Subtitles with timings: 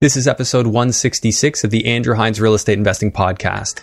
[0.00, 3.80] This is episode 166 of the Andrew Hines Real Estate Investing Podcast.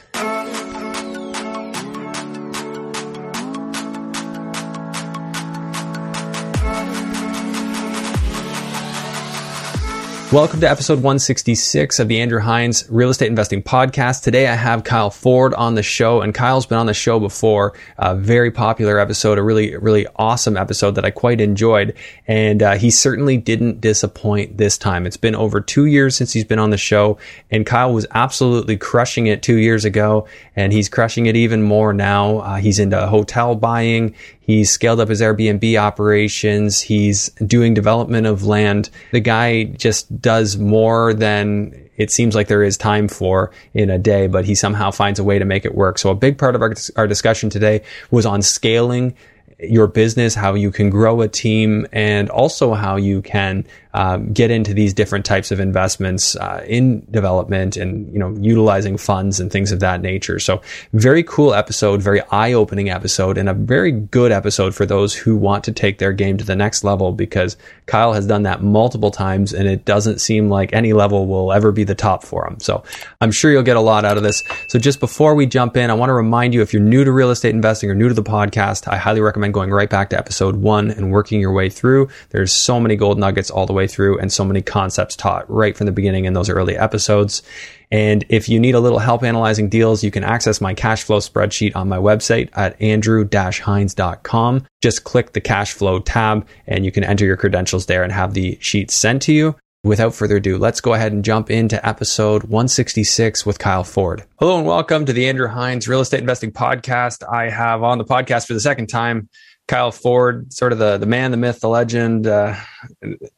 [10.32, 14.24] Welcome to episode 166 of the Andrew Hines Real Estate Investing Podcast.
[14.24, 17.74] Today I have Kyle Ford on the show, and Kyle's been on the show before.
[18.00, 21.94] A very popular episode, a really, really awesome episode that I quite enjoyed.
[22.28, 25.06] And uh, he certainly didn't disappoint this time.
[25.06, 27.20] It's been over two years since he's been on the show,
[27.52, 31.94] and Kyle was absolutely crushing it two years ago, and he's crushing it even more
[31.94, 32.40] now.
[32.40, 34.16] Uh, he's into hotel buying.
[34.46, 36.82] He's scaled up his Airbnb operations.
[36.82, 38.92] He's doing development of land.
[39.12, 43.98] The guy just does more than it seems like there is time for in a
[43.98, 45.98] day, but he somehow finds a way to make it work.
[45.98, 47.82] So a big part of our, our discussion today
[48.12, 49.16] was on scaling
[49.60, 54.52] your business, how you can grow a team, and also how you can um, get
[54.52, 59.52] into these different types of investments uh, in development and you know utilizing funds and
[59.52, 60.40] things of that nature.
[60.40, 65.38] So very cool episode, very eye-opening episode, and a very good episode for those who
[65.38, 69.12] want to take their game to the next level because Kyle has done that multiple
[69.12, 72.60] times, and it doesn't seem like any level will ever be the top for him.
[72.60, 72.84] So
[73.22, 74.44] I'm sure you'll get a lot out of this.
[74.68, 77.12] So just before we jump in, I want to remind you if you're new to
[77.14, 80.18] real estate investing or new to the podcast, I highly recommend going right back to
[80.18, 82.10] episode one and working your way through.
[82.30, 85.76] There's so many gold nuggets all the way through and so many concepts taught right
[85.76, 87.44] from the beginning in those early episodes.
[87.92, 91.20] And if you need a little help analyzing deals, you can access my cash flow
[91.20, 94.66] spreadsheet on my website at andrew-hines.com.
[94.82, 98.34] Just click the cash flow tab and you can enter your credentials there and have
[98.34, 99.56] the sheet sent to you.
[99.86, 104.26] Without further ado, let's go ahead and jump into episode 166 with Kyle Ford.
[104.40, 107.22] Hello and welcome to the Andrew Hines Real Estate Investing Podcast.
[107.32, 109.30] I have on the podcast for the second time
[109.68, 112.26] Kyle Ford, sort of the the man, the myth, the legend.
[112.26, 112.56] Uh,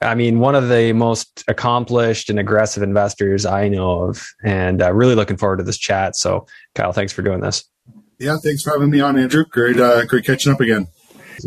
[0.01, 4.93] I mean, one of the most accomplished and aggressive investors I know of, and uh,
[4.93, 6.15] really looking forward to this chat.
[6.15, 7.65] So, Kyle, thanks for doing this.
[8.19, 9.43] Yeah, thanks for having me on, Andrew.
[9.43, 10.87] Great, uh, great catching up again.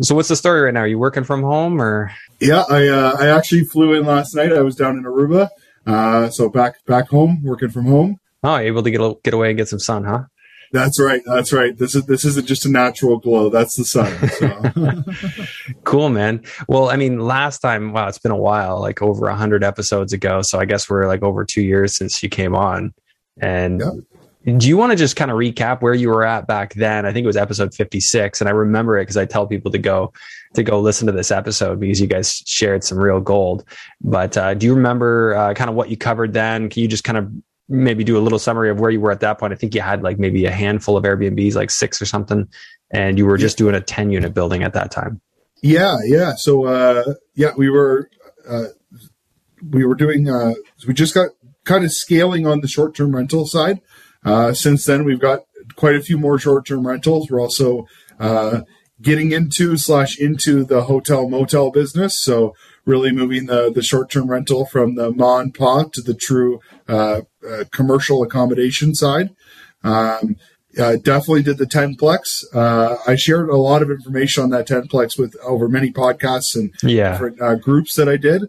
[0.03, 0.81] So, what's the story right now?
[0.81, 2.13] Are you working from home, or?
[2.41, 4.53] Yeah, I uh, I actually flew in last night.
[4.53, 5.49] I was down in Aruba,
[5.87, 8.19] uh, so back back home, working from home.
[8.43, 10.25] Oh, able to get get away and get some sun, huh?
[10.73, 11.21] That's right.
[11.27, 11.77] That's right.
[11.77, 13.51] This is this isn't just a natural glow.
[13.51, 14.29] That's the sun.
[14.29, 15.75] So.
[15.85, 16.45] cool, man.
[16.69, 20.13] Well, I mean, last time, wow, it's been a while, like over a hundred episodes
[20.13, 20.43] ago.
[20.43, 22.95] So I guess we're like over two years since you came on.
[23.41, 23.91] And yeah.
[24.45, 27.05] Do you want to just kind of recap where you were at back then?
[27.05, 29.71] I think it was episode fifty six, and I remember it because I tell people
[29.73, 30.13] to go
[30.55, 33.65] to go listen to this episode because you guys shared some real gold.
[34.01, 36.69] But uh, do you remember uh, kind of what you covered then?
[36.69, 37.31] Can you just kind of
[37.71, 39.53] maybe do a little summary of where you were at that point.
[39.53, 42.49] I think you had like maybe a handful of Airbnbs, like six or something,
[42.91, 45.21] and you were just doing a 10 unit building at that time.
[45.63, 45.97] Yeah.
[46.05, 46.35] Yeah.
[46.35, 48.11] So, uh, yeah, we were,
[48.49, 48.67] uh,
[49.71, 50.55] we were doing, uh,
[50.87, 51.31] we just got
[51.65, 53.81] kind of scaling on the short term rental side.
[54.25, 55.41] Uh, since then, we've got
[55.77, 57.31] quite a few more short term rentals.
[57.31, 57.87] We're also,
[58.19, 58.63] uh,
[59.03, 62.21] getting into slash into the hotel motel business.
[62.21, 62.55] So
[62.85, 66.61] really moving the, the short term rental from the ma and pa to the true
[66.89, 69.31] uh, uh, commercial accommodation side.
[69.83, 70.37] Um,
[70.79, 72.45] uh, definitely did the 10plex.
[72.55, 76.73] Uh, I shared a lot of information on that 10plex with over many podcasts and
[76.83, 77.13] yeah.
[77.13, 78.43] different uh, groups that I did.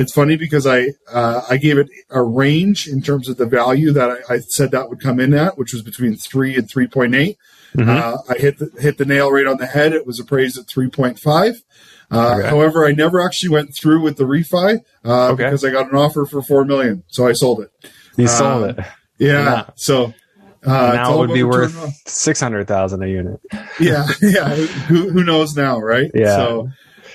[0.00, 3.46] Uh, it's funny because I uh, I gave it a range in terms of the
[3.46, 6.68] value that I, I, said that would come in at, which was between three and
[6.68, 7.38] three point eight.
[7.74, 8.32] mm mm-hmm.
[8.32, 9.92] I hit the, hit the nail right on the head.
[9.92, 11.62] It was appraised at three point five.
[12.10, 12.48] Uh, okay.
[12.48, 15.44] However, I never actually went through with the refi uh, okay.
[15.44, 17.70] because I got an offer for four million, so I sold it.
[18.16, 18.84] You sold it.
[19.18, 19.44] Yeah.
[19.44, 19.70] yeah.
[19.76, 20.12] So
[20.64, 21.74] uh, now it would be worth
[22.06, 23.40] six hundred thousand a unit.
[23.78, 24.48] yeah, yeah.
[24.54, 26.10] Who, who knows now, right?
[26.14, 26.36] Yeah.
[26.36, 26.68] So,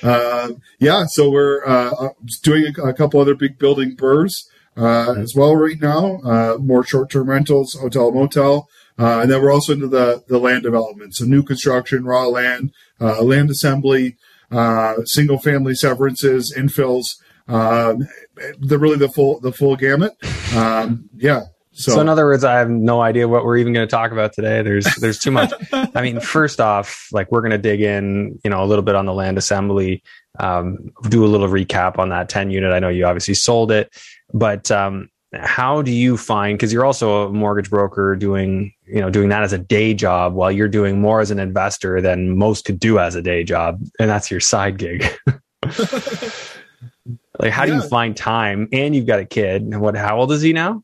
[0.06, 0.50] uh,
[0.80, 1.06] yeah.
[1.06, 2.10] So we're uh, uh
[2.44, 4.46] doing a, a, couple other big building BRRRRs
[4.78, 6.18] uh, as well right now.
[6.24, 10.40] Uh, more short term rentals, hotel, motel, uh, and then we're also into the the
[10.40, 11.16] land development.
[11.16, 14.18] So new construction, raw land, land assembly
[14.52, 17.18] uh, single family severances, infills,
[17.48, 18.08] um,
[18.60, 20.14] the really the full the full gamut.
[20.56, 21.46] Um, yeah.
[21.76, 21.92] So.
[21.92, 22.02] so.
[22.02, 24.62] in other words, I have no idea what we're even going to talk about today.
[24.62, 25.52] There's there's too much.
[25.74, 28.96] I mean, first off, like we're going to dig in, you know, a little bit
[28.96, 30.02] on the land assembly,
[30.40, 32.72] um, do a little recap on that 10 unit.
[32.72, 33.94] I know you obviously sold it,
[34.34, 39.10] but um, how do you find because you're also a mortgage broker doing you know
[39.10, 42.66] doing that as a day job while you're doing more as an investor than most
[42.66, 45.06] could do as a day job and that's your side gig
[47.40, 47.66] like how yeah.
[47.66, 50.82] do you find time and you've got a kid what how old is he now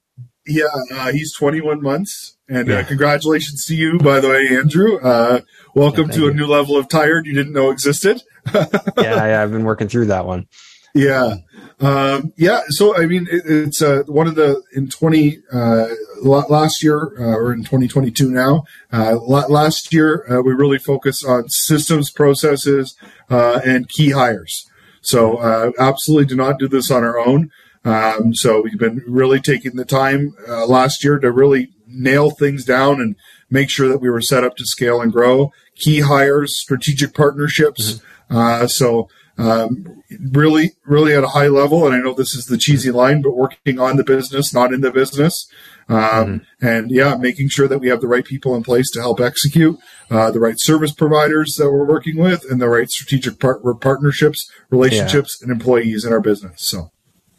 [0.51, 2.79] yeah uh, he's 21 months and uh, yeah.
[2.79, 5.41] uh, congratulations to you by the way andrew uh,
[5.75, 8.21] welcome yeah, to a new level of tired you didn't know existed
[8.53, 8.65] yeah,
[8.97, 10.47] yeah i've been working through that one
[10.93, 11.35] yeah
[11.81, 15.87] Um, yeah, so I mean, it, it's uh, one of the in twenty uh,
[16.21, 18.65] last year uh, or in twenty twenty two now.
[18.93, 22.95] Uh, last year uh, we really focused on systems, processes,
[23.31, 24.69] uh, and key hires.
[25.01, 27.49] So absolutely do not do this on our own.
[27.83, 33.01] Um, so we've been really taking the time last year to really nail things down
[33.01, 33.15] and
[33.49, 35.51] make sure that we were set up to scale and grow.
[35.75, 38.01] Key hires, strategic partnerships.
[38.29, 38.67] Mm-hmm.
[38.67, 41.85] so um, really, really at a high level.
[41.85, 44.81] And I know this is the cheesy line, but working on the business, not in
[44.81, 45.49] the business.
[45.89, 46.65] Um, mm-hmm.
[46.65, 49.77] And yeah, making sure that we have the right people in place to help execute,
[50.09, 54.49] uh, the right service providers that we're working with, and the right strategic par- partnerships,
[54.69, 55.45] relationships, yeah.
[55.45, 56.61] and employees in our business.
[56.67, 56.91] So.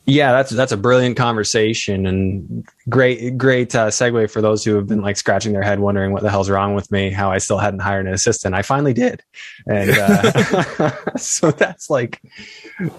[0.05, 4.89] Yeah, that's that's a brilliant conversation and great great uh, segue for those who have
[4.89, 7.59] been like scratching their head wondering what the hell's wrong with me, how I still
[7.59, 8.57] hadn't hired an assistant.
[8.57, 9.23] I finally did,
[9.67, 12.21] and uh, so that's like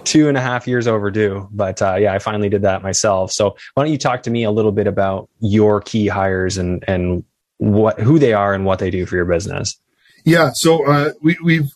[0.06, 1.50] two and a half years overdue.
[1.52, 3.34] But uh, yeah, I finally did that myself.
[3.34, 6.86] So why don't you talk to me a little bit about your key hires and
[6.88, 7.26] and
[7.58, 9.78] what who they are and what they do for your business?
[10.26, 11.70] Yeah, so uh, we, we've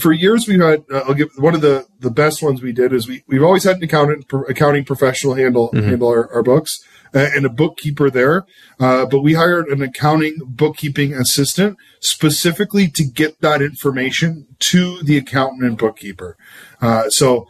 [0.00, 2.92] for years we've had uh, I'll give one of the the best ones we did
[2.92, 5.88] is we we've always had an accountant accounting professional handle mm-hmm.
[5.88, 6.84] handle our, our books
[7.14, 8.44] uh, and a bookkeeper there
[8.80, 15.16] uh, but we hired an accounting bookkeeping assistant specifically to get that information to the
[15.16, 16.36] accountant and bookkeeper
[16.80, 17.46] uh, so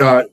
[0.00, 0.24] uh,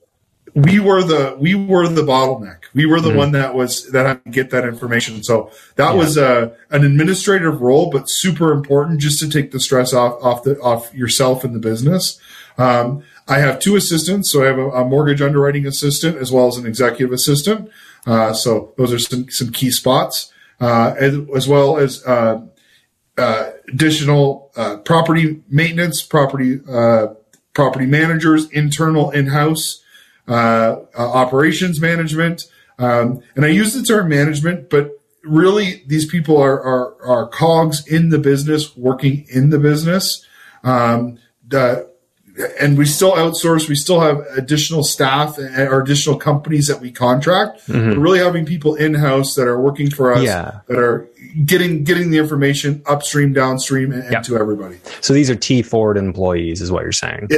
[0.54, 2.64] we were the we were the bottleneck.
[2.74, 3.18] We were the mm-hmm.
[3.18, 5.22] one that was that had to get that information.
[5.22, 5.98] So that yeah.
[5.98, 10.42] was uh, an administrative role, but super important just to take the stress off off
[10.44, 12.20] the off yourself and the business.
[12.58, 16.48] Um, I have two assistants, so I have a, a, mortgage underwriting assistant as well
[16.48, 17.70] as an executive assistant.
[18.06, 22.40] Uh, so those are some some key spots, uh, as, as, well as uh,
[23.16, 26.58] uh, additional uh, property maintenance, property
[27.52, 29.79] property managers, internal in house.
[30.30, 32.44] Uh, uh, operations management.
[32.78, 34.92] Um, and I use the term management, but
[35.24, 40.24] really these people are, are, are cogs in the business, working in the business.
[40.62, 41.18] Um,
[42.60, 43.68] and we still outsource.
[43.68, 47.66] We still have additional staff or additional companies that we contract.
[47.66, 47.90] Mm-hmm.
[47.90, 50.60] But really having people in house that are working for us, yeah.
[50.68, 51.08] that are
[51.44, 54.22] getting getting the information upstream, downstream, and, yep.
[54.24, 54.78] to everybody.
[55.00, 57.28] So these are T4 employees, is what you're saying.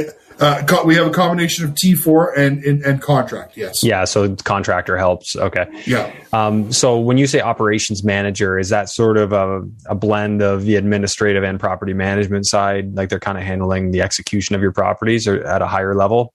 [0.43, 3.55] Uh, we have a combination of T4 and, and, and contract.
[3.55, 3.83] Yes.
[3.83, 4.03] Yeah.
[4.03, 5.35] So contractor helps.
[5.35, 5.65] Okay.
[5.85, 6.13] Yeah.
[6.33, 10.63] Um, so when you say operations manager, is that sort of a, a blend of
[10.63, 12.93] the administrative and property management side?
[12.95, 16.33] Like they're kind of handling the execution of your properties or at a higher level?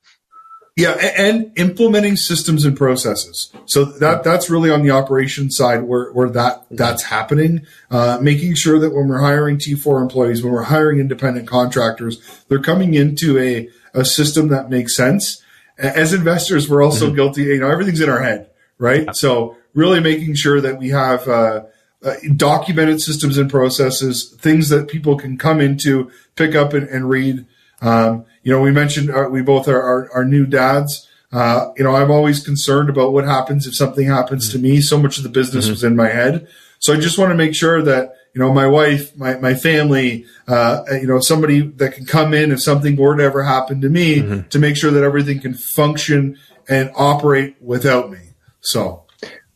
[0.79, 3.53] Yeah, and implementing systems and processes.
[3.67, 7.67] So that that's really on the operations side where, where that that's happening.
[7.91, 12.63] Uh, making sure that when we're hiring T4 employees, when we're hiring independent contractors, they're
[12.63, 15.43] coming into a a system that makes sense.
[15.79, 17.17] As investors, we're also mm-hmm.
[17.17, 17.43] guilty.
[17.45, 19.05] You know, everything's in our head, right?
[19.07, 19.13] Yeah.
[19.13, 21.65] So really making sure that we have uh,
[22.05, 27.09] uh, documented systems and processes, things that people can come into, pick up and, and
[27.09, 27.47] read.
[27.81, 31.09] Um, you know, we mentioned our, uh, we both are our, our new dads.
[31.31, 34.81] Uh, you know, I'm always concerned about what happens if something happens to me.
[34.81, 35.73] So much of the business mm-hmm.
[35.73, 36.49] was in my head.
[36.81, 40.25] So I just want to make sure that, you know, my wife, my, my family,
[40.47, 43.89] uh, you know, somebody that can come in if something were to ever happen to
[43.89, 44.49] me mm-hmm.
[44.51, 46.39] to make sure that everything can function
[46.69, 48.21] and operate without me.
[48.61, 49.07] So.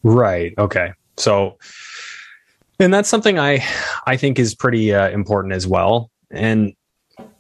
[0.02, 0.52] Right.
[0.58, 0.94] Okay.
[1.16, 1.58] So,
[2.80, 3.64] and that's something I,
[4.04, 6.10] I think is pretty uh, important as well.
[6.32, 6.74] And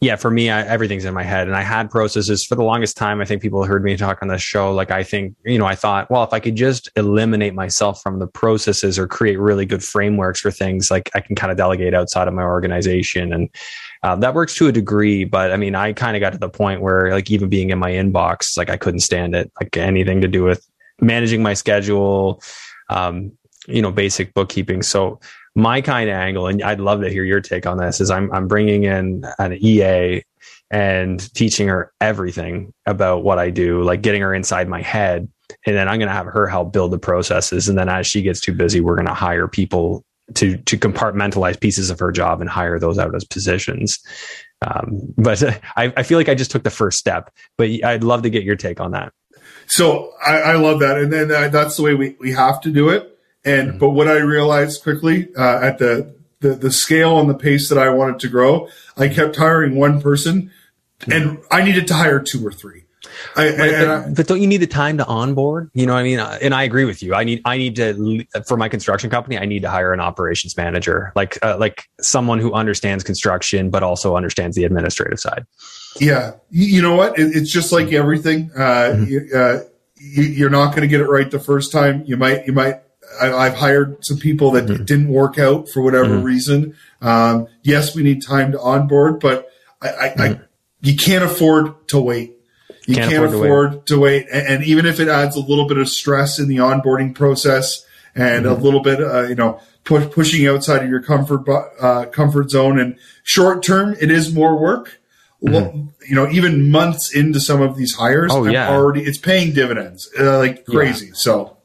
[0.02, 2.96] yeah, for me, I, everything's in my head, and I had processes for the longest
[2.96, 3.20] time.
[3.20, 4.74] I think people heard me talk on this show.
[4.74, 8.18] Like, I think, you know, I thought, well, if I could just eliminate myself from
[8.18, 11.94] the processes or create really good frameworks for things, like I can kind of delegate
[11.94, 13.48] outside of my organization, and
[14.02, 15.22] uh, that works to a degree.
[15.24, 17.78] But I mean, I kind of got to the point where, like, even being in
[17.78, 19.52] my inbox, like, I couldn't stand it.
[19.60, 20.68] Like anything to do with
[21.00, 22.42] managing my schedule,
[22.90, 23.30] um,
[23.68, 24.82] you know, basic bookkeeping.
[24.82, 25.20] So
[25.54, 28.32] my kind of angle, and I'd love to hear your take on this, is I'm
[28.32, 30.22] I'm bringing in an EA
[30.70, 35.28] and teaching her everything about what I do, like getting her inside my head,
[35.66, 38.22] and then I'm going to have her help build the processes, and then as she
[38.22, 40.04] gets too busy, we're going to hire people
[40.34, 43.98] to to compartmentalize pieces of her job and hire those out as positions.
[44.66, 45.42] Um, but
[45.76, 48.44] I, I feel like I just took the first step, but I'd love to get
[48.44, 49.12] your take on that.
[49.66, 52.70] So I, I love that, and then uh, that's the way we, we have to
[52.70, 53.11] do it.
[53.44, 53.78] And mm-hmm.
[53.78, 57.78] but what I realized quickly uh, at the, the the scale and the pace that
[57.78, 60.50] I wanted to grow, I kept hiring one person,
[61.00, 61.12] mm-hmm.
[61.12, 62.84] and I needed to hire two or three.
[63.36, 65.70] I, but, but, but, don't you need the time to onboard?
[65.74, 67.14] You know, what I mean, and I agree with you.
[67.14, 69.38] I need, I need to for my construction company.
[69.38, 73.82] I need to hire an operations manager, like, uh, like someone who understands construction, but
[73.82, 75.46] also understands the administrative side.
[76.00, 77.18] Yeah, you know what?
[77.18, 78.50] It, it's just like everything.
[78.54, 79.36] Uh, mm-hmm.
[79.36, 82.04] uh, you, are not going to get it right the first time.
[82.06, 82.80] You might, you might.
[83.20, 84.84] I, have hired some people that mm-hmm.
[84.84, 86.24] didn't work out for whatever mm-hmm.
[86.24, 86.76] reason.
[87.00, 89.48] Um, yes, we need time to onboard, but
[89.80, 90.20] I, I, mm-hmm.
[90.20, 90.40] I
[90.80, 92.36] you can't afford to wait.
[92.86, 93.86] You can't, can't afford, afford, to, wait.
[93.86, 94.26] to wait.
[94.32, 97.86] And, and, even if it adds a little bit of stress in the onboarding process
[98.14, 98.62] and a mm-hmm.
[98.62, 101.48] little bit, uh, you know, push, pushing outside of your comfort,
[101.80, 104.98] uh, comfort zone and short term, it is more work.
[105.44, 105.88] Mm-hmm.
[106.08, 108.70] You know, even months into some of these hires, oh, I'm yeah.
[108.70, 111.06] already, it's paying dividends uh, like crazy.
[111.06, 111.12] Yeah.
[111.14, 111.56] So,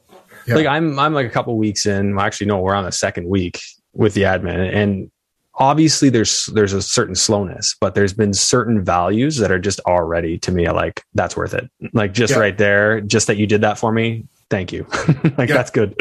[0.48, 0.54] yeah.
[0.54, 2.14] like I'm, I'm like a couple weeks in.
[2.14, 3.60] Well, actually, no, we're on the second week
[3.92, 5.10] with the admin and
[5.54, 10.38] obviously there's there's a certain slowness but there's been certain values that are just already
[10.38, 12.38] to me like that's worth it like just yeah.
[12.38, 14.86] right there just that you did that for me thank you
[15.36, 15.56] like yeah.
[15.56, 15.94] that's good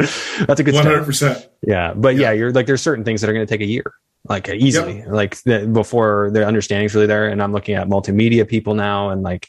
[0.45, 2.31] that's a good 100% yeah but yeah.
[2.31, 3.93] you're like there's certain things that are going to take a year
[4.29, 8.75] like easily like the, before the understanding's really there and i'm looking at multimedia people
[8.75, 9.47] now and like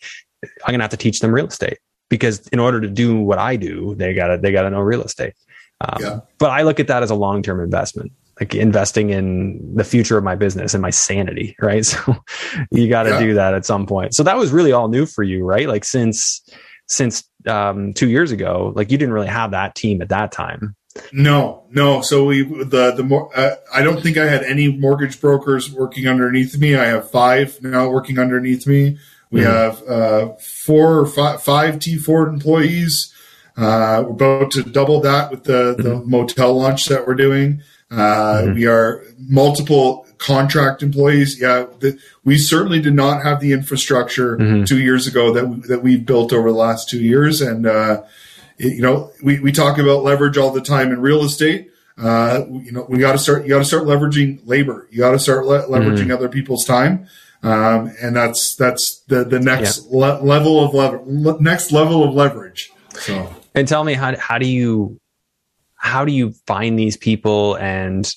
[0.65, 3.39] i'm going to have to teach them real estate because in order to do what
[3.39, 5.35] i do they gotta they gotta know real estate
[5.81, 6.21] um, yeah.
[6.39, 10.25] but i look at that as a long-term investment like investing in the future of
[10.25, 11.85] my business and my sanity, right?
[11.85, 12.17] So
[12.71, 13.21] you got to yeah.
[13.21, 14.15] do that at some point.
[14.15, 15.69] So that was really all new for you, right?
[15.69, 16.43] Like since
[16.87, 20.75] since um, two years ago, like you didn't really have that team at that time.
[21.13, 22.01] No, no.
[22.01, 26.07] So we the the more uh, I don't think I had any mortgage brokers working
[26.07, 26.77] underneath me.
[26.77, 28.99] I have five now working underneath me.
[29.31, 29.51] We mm-hmm.
[29.51, 33.15] have uh, four or five, five T4 employees.
[33.57, 36.11] Uh, we're about to double that with the, the mm-hmm.
[36.11, 37.63] motel launch that we're doing.
[37.91, 38.55] Uh, mm-hmm.
[38.55, 41.41] We are multiple contract employees.
[41.41, 44.65] Yeah, the, we certainly did not have the infrastructure mm-hmm.
[44.65, 47.41] two years ago that we, that we've built over the last two years.
[47.41, 48.03] And uh,
[48.59, 51.71] it, you know, we, we talk about leverage all the time in real estate.
[51.97, 53.43] Uh, you know, we got to start.
[53.43, 54.87] You got to start leveraging labor.
[54.91, 56.13] You got to start le- leveraging mm-hmm.
[56.13, 57.09] other people's time.
[57.43, 59.99] Um, and that's that's the the next yeah.
[59.99, 62.71] le- level of lever- le- next level of leverage.
[62.95, 65.01] So, and tell me how how do you
[65.75, 68.13] how do you find these people and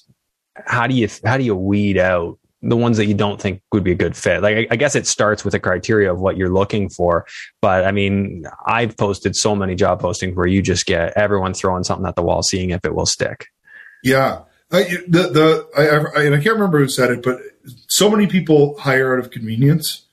[0.65, 3.83] how do you how do you weed out the ones that you don't think would
[3.83, 4.41] be a good fit.
[4.41, 7.25] Like, I, I, guess it starts with a criteria of what you're looking for.
[7.59, 11.83] But I mean, I've posted so many job postings where you just get everyone throwing
[11.83, 13.47] something at the wall, seeing if it will stick.
[14.03, 14.43] Yeah.
[14.71, 17.39] I, the, the, I, I, I can't remember who said it, but
[17.87, 20.05] so many people hire out of convenience.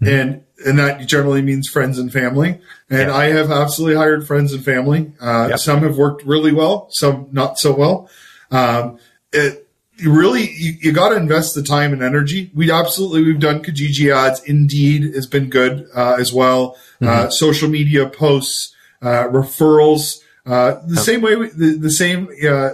[0.00, 0.14] Mm-hmm.
[0.14, 2.60] And and that generally means friends and family.
[2.88, 5.12] And I have absolutely hired friends and family.
[5.20, 5.58] Uh, yep.
[5.58, 8.08] Some have worked really well, some not so well.
[8.50, 8.98] Um,
[9.32, 12.50] it you really you, you got to invest the time and energy.
[12.54, 14.42] We absolutely we've done Kijiji ads.
[14.44, 16.76] Indeed has been good uh, as well.
[17.00, 17.26] Uh, mm-hmm.
[17.26, 20.20] Uh, social media posts, uh, referrals.
[20.44, 22.26] Uh, the same way we, the, the same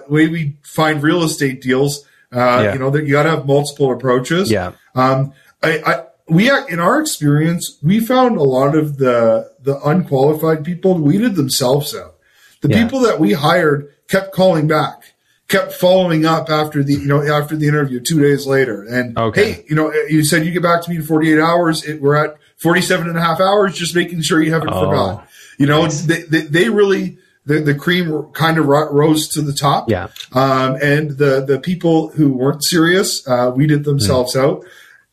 [0.08, 2.06] way we find real estate deals.
[2.32, 2.73] Yeah.
[2.73, 4.50] You know that you got to have multiple approaches.
[4.50, 4.73] Yeah.
[4.94, 5.32] Um,
[5.62, 10.94] I, I we in our experience, we found a lot of the the unqualified people
[10.94, 12.16] weeded themselves out.
[12.61, 12.82] The yeah.
[12.82, 15.14] people that we hired kept calling back,
[15.49, 18.85] kept following up after the you know after the interview two days later.
[18.85, 19.52] And okay.
[19.52, 21.85] hey, you know, you said you get back to me in 48 hours.
[21.85, 25.26] It, we're at 47 and a half hours, just making sure you haven't oh, forgotten.
[25.58, 26.02] You know, nice.
[26.02, 27.17] they, they, they really
[27.48, 29.90] the, the cream kind of rose to the top.
[29.90, 30.08] Yeah.
[30.32, 34.44] Um, and the, the people who weren't serious, uh, weeded themselves mm.
[34.44, 34.64] out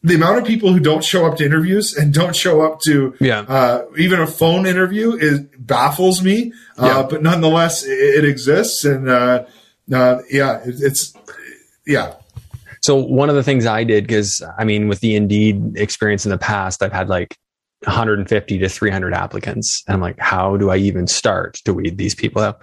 [0.05, 3.15] the amount of people who don't show up to interviews and don't show up to
[3.19, 3.39] yeah.
[3.39, 6.53] uh, even a phone interview is baffles me.
[6.77, 7.07] Uh, yeah.
[7.09, 9.45] But nonetheless, it, it exists, and uh,
[9.91, 11.11] uh yeah, it, it's
[11.87, 12.13] yeah.
[12.81, 16.29] So one of the things I did, because I mean, with the Indeed experience in
[16.29, 17.35] the past, I've had like
[17.81, 22.15] 150 to 300 applicants, and I'm like, how do I even start to weed these
[22.15, 22.61] people out?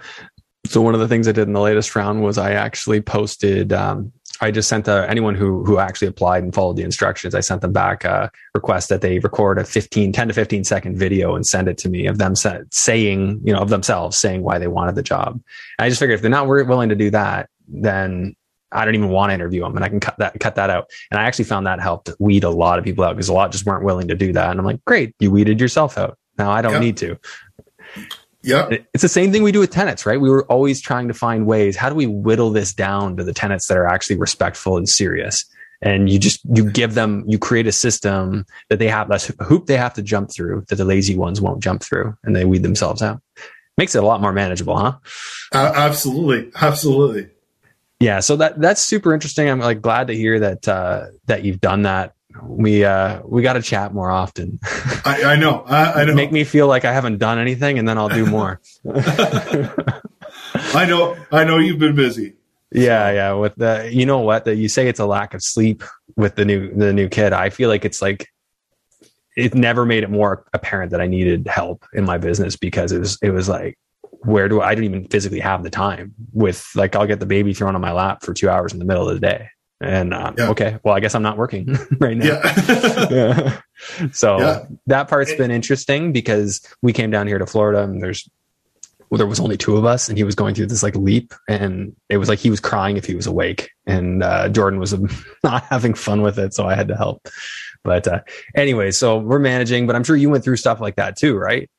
[0.65, 3.73] So one of the things I did in the latest round was I actually posted
[3.73, 7.35] um, I just sent a, anyone who who actually applied and followed the instructions.
[7.35, 10.97] I sent them back a request that they record a 15, 10 to 15 second
[10.97, 14.43] video and send it to me of them sa- saying, you know, of themselves saying
[14.43, 15.39] why they wanted the job.
[15.77, 18.35] And I just figured if they're not willing to do that, then
[18.73, 20.89] I don't even want to interview them and I can cut that, cut that out.
[21.11, 23.51] And I actually found that helped weed a lot of people out because a lot
[23.51, 24.51] just weren't willing to do that.
[24.51, 26.17] And I'm like, great, you weeded yourself out.
[26.37, 26.81] Now I don't yep.
[26.81, 27.19] need to.
[28.41, 28.69] Yeah.
[28.93, 30.19] It's the same thing we do with tenants, right?
[30.19, 31.77] We were always trying to find ways.
[31.77, 35.45] How do we whittle this down to the tenants that are actually respectful and serious?
[35.81, 39.65] And you just, you give them, you create a system that they have, less hoop
[39.65, 42.63] they have to jump through that the lazy ones won't jump through and they weed
[42.63, 43.21] themselves out.
[43.77, 44.97] Makes it a lot more manageable, huh?
[45.51, 46.51] Uh, absolutely.
[46.55, 47.29] Absolutely.
[47.99, 48.19] Yeah.
[48.19, 49.49] So that, that's super interesting.
[49.49, 53.53] I'm like glad to hear that, uh, that you've done that we uh we got
[53.53, 54.59] to chat more often.
[55.05, 55.63] I, I know.
[55.67, 56.15] I, I, know.
[56.15, 58.59] Make me feel like I haven't done anything, and then I'll do more.
[60.73, 61.15] I know.
[61.31, 62.33] I know you've been busy.
[62.71, 63.33] Yeah, yeah.
[63.33, 64.45] With the, you know what?
[64.45, 65.83] That you say it's a lack of sleep
[66.15, 67.33] with the new the new kid.
[67.33, 68.29] I feel like it's like
[69.35, 72.99] it never made it more apparent that I needed help in my business because it
[72.99, 73.77] was it was like
[74.25, 77.25] where do I, I don't even physically have the time with like I'll get the
[77.25, 79.49] baby thrown on my lap for two hours in the middle of the day
[79.81, 80.49] and um, yeah.
[80.49, 83.07] okay well I guess I'm not working right now yeah.
[83.11, 83.61] yeah.
[84.11, 84.65] so yeah.
[84.87, 88.29] that part's been interesting because we came down here to Florida and there's
[89.13, 91.35] well, there was only two of us and he was going through this like leap
[91.47, 94.95] and it was like he was crying if he was awake and uh, jordan was
[95.43, 97.27] not having fun with it so i had to help
[97.83, 98.21] but uh,
[98.55, 101.69] anyway so we're managing but i'm sure you went through stuff like that too right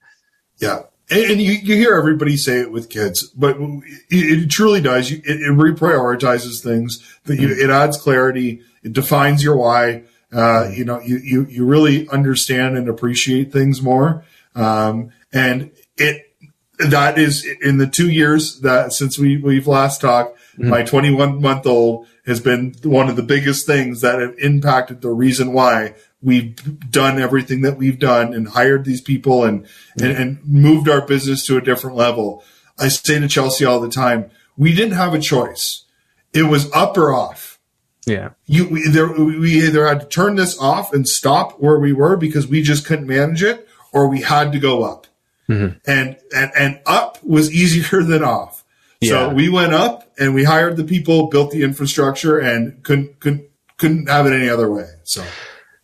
[0.59, 5.11] yeah and, you, you, hear everybody say it with kids but it, it truly does.
[5.11, 8.63] It, it, reprioritizes things that you, it adds clarity.
[8.83, 10.05] It defines your why.
[10.33, 14.25] Uh, you know you, you you really understand and appreciate things more.
[14.57, 16.33] Um, and it
[16.79, 20.71] that is in the two years that since we we've last talked, mm-hmm.
[20.71, 25.11] my 21 month old has been one of the biggest things that have impacted the
[25.11, 25.95] reason why
[26.25, 29.67] we've done everything that we've done and hired these people and,
[30.01, 32.43] and, and moved our business to a different level.
[32.79, 35.85] I say to Chelsea all the time, we didn't have a choice.
[36.33, 37.61] It was up or off.
[38.07, 38.31] Yeah.
[38.47, 42.17] You, we either, we either had to turn this off and stop where we were
[42.17, 45.07] because we just couldn't manage it or we had to go up.
[45.49, 45.79] Mm-hmm.
[45.87, 48.65] And, and, and up was easier than off.
[49.01, 49.11] Yeah.
[49.11, 53.45] So we went up and we hired the people, built the infrastructure and couldn't, couldn't,
[53.77, 54.89] couldn't have it any other way.
[55.05, 55.25] So.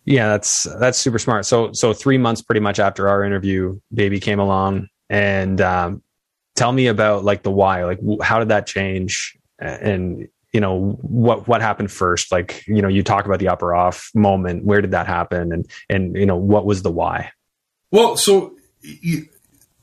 [0.05, 1.47] Yeah, that's, that's super smart.
[1.47, 6.03] So, so three months pretty much after our interview, baby came along and, um,
[6.57, 9.37] tell me about like the why, like how did that change?
[9.59, 12.33] And, you know, what, what happened first?
[12.33, 14.65] Like, you know, you talk about the upper off moment.
[14.65, 15.53] Where did that happen?
[15.53, 17.31] And, and, you know, what was the why?
[17.93, 18.57] Well, so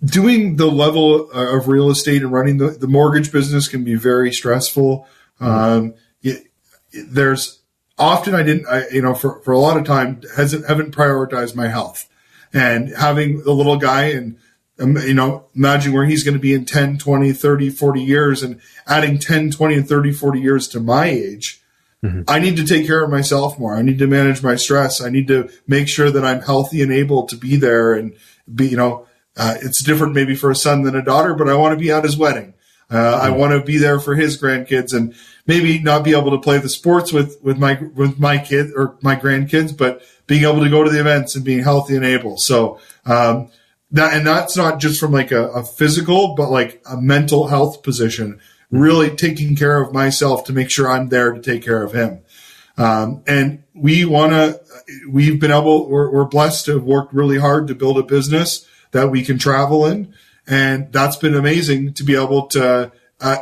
[0.04, 4.32] doing the level of real estate and running the, the mortgage business can be very
[4.34, 5.08] stressful.
[5.40, 5.46] Mm-hmm.
[5.46, 6.48] Um, it,
[6.92, 7.62] there's
[7.98, 11.56] often I didn't, I, you know, for, for a lot of time hasn't, haven't prioritized
[11.56, 12.10] my health
[12.54, 14.38] and having the little guy and,
[14.80, 18.44] um, you know, imagine where he's going to be in 10, 20, 30, 40 years
[18.44, 21.62] and adding 10, 20 and 30, 40 years to my age.
[22.03, 22.22] Mm-hmm.
[22.27, 23.75] I need to take care of myself more.
[23.75, 25.01] I need to manage my stress.
[25.01, 28.16] I need to make sure that I'm healthy and able to be there and
[28.53, 31.55] be, you know, uh, it's different maybe for a son than a daughter, but I
[31.55, 32.53] want to be at his wedding.
[32.90, 33.25] Uh, mm-hmm.
[33.25, 35.16] I want to be there for his grandkids and
[35.48, 38.98] maybe not be able to play the sports with, with my, with my kid or
[39.01, 42.38] my grandkids, but being able to go to the events and being healthy and able.
[42.38, 43.50] So, um,
[43.92, 47.81] that, and that's not just from like a, a physical, but like a mental health
[47.83, 51.94] position, really taking care of myself to make sure I'm there to take care of
[51.94, 52.20] him.
[52.77, 54.62] Um, and we want to,
[55.10, 58.68] we've been able, we're, we're blessed to have worked really hard to build a business
[58.92, 60.14] that we can travel in.
[60.46, 63.38] And that's been amazing to be able to, uh,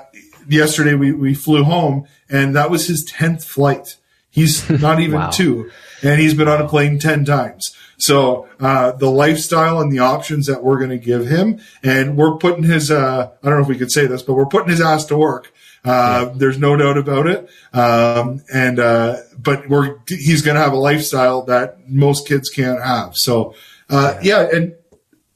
[0.47, 3.97] yesterday we, we flew home and that was his 10th flight.
[4.29, 5.29] He's not even wow.
[5.29, 7.75] two and he's been on a plane 10 times.
[7.97, 12.37] So, uh, the lifestyle and the options that we're going to give him and we're
[12.37, 14.81] putting his, uh, I don't know if we could say this, but we're putting his
[14.81, 15.53] ass to work.
[15.85, 16.33] Uh, yeah.
[16.35, 17.49] there's no doubt about it.
[17.73, 22.83] Um, and, uh, but we're, he's going to have a lifestyle that most kids can't
[22.83, 23.15] have.
[23.15, 23.55] So,
[23.89, 24.41] uh, yeah.
[24.41, 24.75] yeah and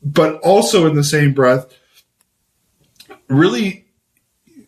[0.02, 1.67] but also in the same breath,
[3.28, 3.86] really,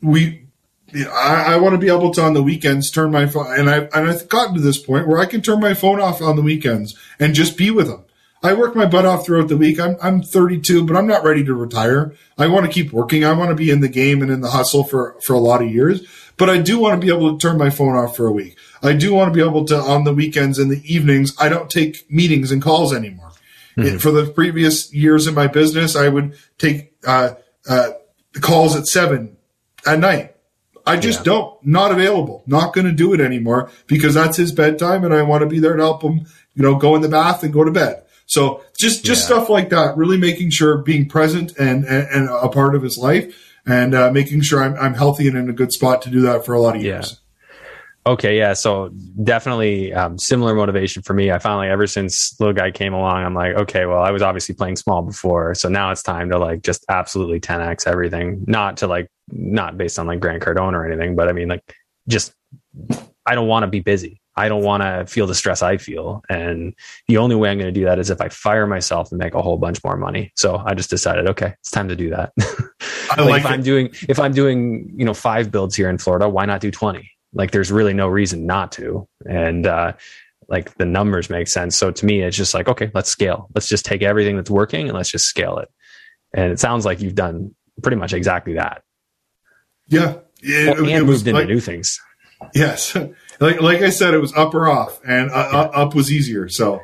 [0.01, 0.47] we,
[0.93, 3.89] I, I want to be able to on the weekends turn my phone, and I've,
[3.93, 6.41] and I've gotten to this point where I can turn my phone off on the
[6.41, 8.03] weekends and just be with them.
[8.43, 9.79] I work my butt off throughout the week.
[9.79, 12.15] I'm, I'm 32, but I'm not ready to retire.
[12.39, 13.23] I want to keep working.
[13.23, 15.61] I want to be in the game and in the hustle for, for a lot
[15.61, 16.01] of years,
[16.37, 18.57] but I do want to be able to turn my phone off for a week.
[18.81, 21.35] I do want to be able to on the weekends and the evenings.
[21.39, 23.31] I don't take meetings and calls anymore.
[23.77, 23.97] Mm-hmm.
[23.99, 27.35] For the previous years in my business, I would take uh,
[27.69, 27.91] uh,
[28.41, 29.37] calls at seven
[29.85, 30.35] at night.
[30.85, 31.33] I just yeah.
[31.33, 35.21] don't, not available, not going to do it anymore because that's his bedtime and I
[35.21, 37.63] want to be there to help him, you know, go in the bath and go
[37.63, 38.03] to bed.
[38.25, 39.35] So just, just yeah.
[39.35, 42.97] stuff like that, really making sure being present and, and, and a part of his
[42.97, 46.21] life and uh, making sure I'm, I'm healthy and in a good spot to do
[46.21, 47.21] that for a lot of years.
[48.03, 48.53] Okay, yeah.
[48.53, 48.89] So
[49.23, 51.29] definitely um, similar motivation for me.
[51.29, 54.55] I finally, ever since little guy came along, I'm like, okay, well, I was obviously
[54.55, 58.43] playing small before, so now it's time to like just absolutely 10x everything.
[58.47, 61.63] Not to like, not based on like Grant Cardone or anything, but I mean, like,
[62.07, 62.33] just
[63.25, 64.21] I don't want to be busy.
[64.35, 66.73] I don't want to feel the stress I feel, and
[67.07, 69.33] the only way I'm going to do that is if I fire myself and make
[69.33, 70.31] a whole bunch more money.
[70.35, 72.31] So I just decided, okay, it's time to do that.
[73.17, 76.29] like, like if I'm doing if I'm doing you know five builds here in Florida,
[76.29, 77.09] why not do 20?
[77.33, 79.07] Like there's really no reason not to.
[79.25, 79.93] And, uh,
[80.51, 81.77] like the numbers make sense.
[81.77, 83.47] So to me, it's just like, okay, let's scale.
[83.55, 85.69] Let's just take everything that's working and let's just scale it.
[86.33, 88.83] And it sounds like you've done pretty much exactly that.
[89.91, 90.15] Yeah.
[90.41, 91.99] It, well, and moved into like, new things.
[92.55, 92.95] Yes.
[93.39, 95.59] like, like I said, it was up or off and uh, yeah.
[95.81, 96.49] up was easier.
[96.49, 96.81] So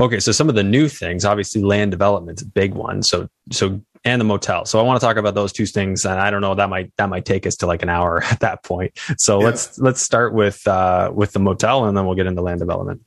[0.00, 3.02] Okay, so some of the new things, obviously land development's a big one.
[3.02, 4.64] So so and the motel.
[4.64, 6.92] So I want to talk about those two things, and I don't know that might
[6.98, 8.92] that might take us to like an hour at that point.
[9.16, 9.46] So yeah.
[9.46, 13.02] let's let's start with uh, with the motel, and then we'll get into land development.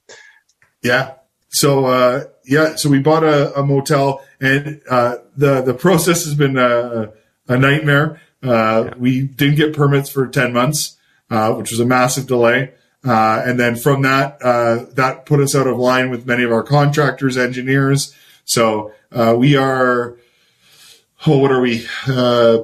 [0.84, 1.14] Yeah.
[1.50, 6.36] So uh, yeah, so we bought a, a motel, and uh, the the process has
[6.36, 7.12] been a,
[7.48, 8.22] a nightmare.
[8.44, 8.94] Uh, yeah.
[8.98, 10.98] We didn't get permits for ten months,
[11.30, 12.74] uh, which was a massive delay.
[13.04, 16.52] Uh, and then from that, uh, that put us out of line with many of
[16.52, 18.16] our contractors, engineers.
[18.46, 20.18] So uh, we are,
[21.26, 21.86] oh, what are we?
[22.08, 22.60] Uh,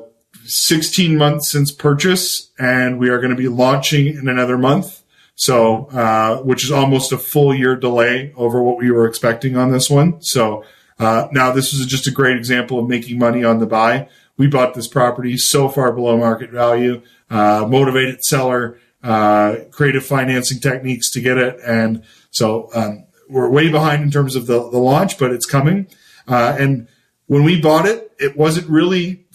[0.46, 5.02] 16 months since purchase, and we are going to be launching in another month.
[5.36, 9.72] So, uh, which is almost a full year delay over what we were expecting on
[9.72, 10.22] this one.
[10.22, 10.64] So,
[10.98, 14.10] uh, now this is just a great example of making money on the buy.
[14.38, 21.10] We bought this property so far below market value, motivated seller, uh, creative financing techniques
[21.12, 21.60] to get it.
[21.66, 25.88] And so um, we're way behind in terms of the, the launch, but it's coming.
[26.28, 26.88] Uh, and
[27.28, 29.26] when we bought it, it wasn't really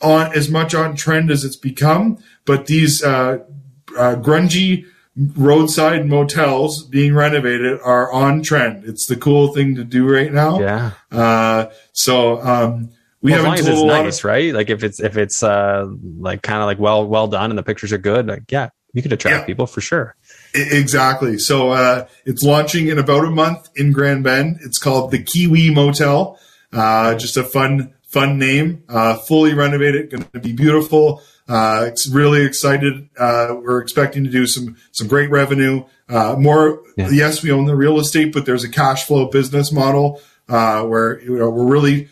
[0.00, 2.18] on as much on trend as it's become.
[2.44, 3.44] But these uh,
[3.96, 4.86] uh grungy
[5.16, 8.84] roadside motels being renovated are on trend.
[8.84, 10.60] It's the cool thing to do right now.
[10.60, 10.90] Yeah.
[11.10, 12.40] Uh, so.
[12.40, 12.90] Um,
[13.22, 14.54] we well, as long as it's nice, of, right?
[14.54, 15.86] Like if it's if it's uh
[16.18, 19.02] like kind of like well well done and the pictures are good, like yeah, you
[19.02, 19.46] could attract yeah.
[19.46, 20.16] people for sure.
[20.54, 21.38] Exactly.
[21.38, 24.58] So uh, it's launching in about a month in Grand Bend.
[24.62, 26.38] It's called the Kiwi Motel.
[26.72, 28.84] Uh, just a fun, fun name.
[28.88, 31.22] Uh, fully renovated, going to be beautiful.
[31.48, 33.08] Uh, it's really excited.
[33.18, 35.84] Uh, we're expecting to do some some great revenue.
[36.08, 37.08] Uh, more, yeah.
[37.10, 41.38] yes, we own the real estate, but there's a cash flow business model where you
[41.38, 42.08] know we're really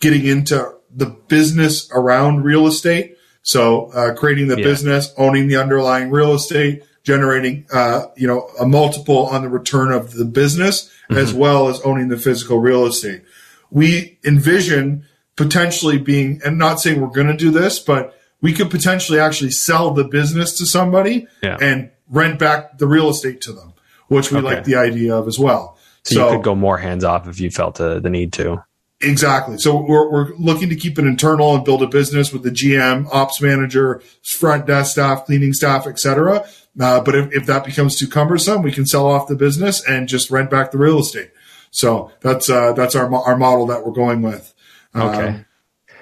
[0.00, 3.16] getting into the business around real estate.
[3.42, 4.64] So uh, creating the yeah.
[4.64, 9.92] business, owning the underlying real estate, generating uh, you know a multiple on the return
[9.92, 11.16] of the business, mm-hmm.
[11.16, 13.22] as well as owning the physical real estate.
[13.70, 18.70] We envision potentially being, and not saying we're going to do this, but we could
[18.70, 21.56] potentially actually sell the business to somebody yeah.
[21.60, 23.72] and rent back the real estate to them,
[24.08, 24.46] which we okay.
[24.46, 25.78] like the idea of as well.
[26.02, 28.62] So, so, you could go more hands off if you felt the, the need to.
[29.02, 29.56] Exactly.
[29.58, 33.08] So we're, we're looking to keep it internal and build a business with the GM,
[33.10, 36.46] ops manager, front desk staff, cleaning staff, etc.
[36.78, 40.06] Uh, but if, if that becomes too cumbersome, we can sell off the business and
[40.06, 41.30] just rent back the real estate.
[41.70, 44.52] So that's uh, that's our our model that we're going with.
[44.94, 45.28] Okay.
[45.28, 45.46] Um,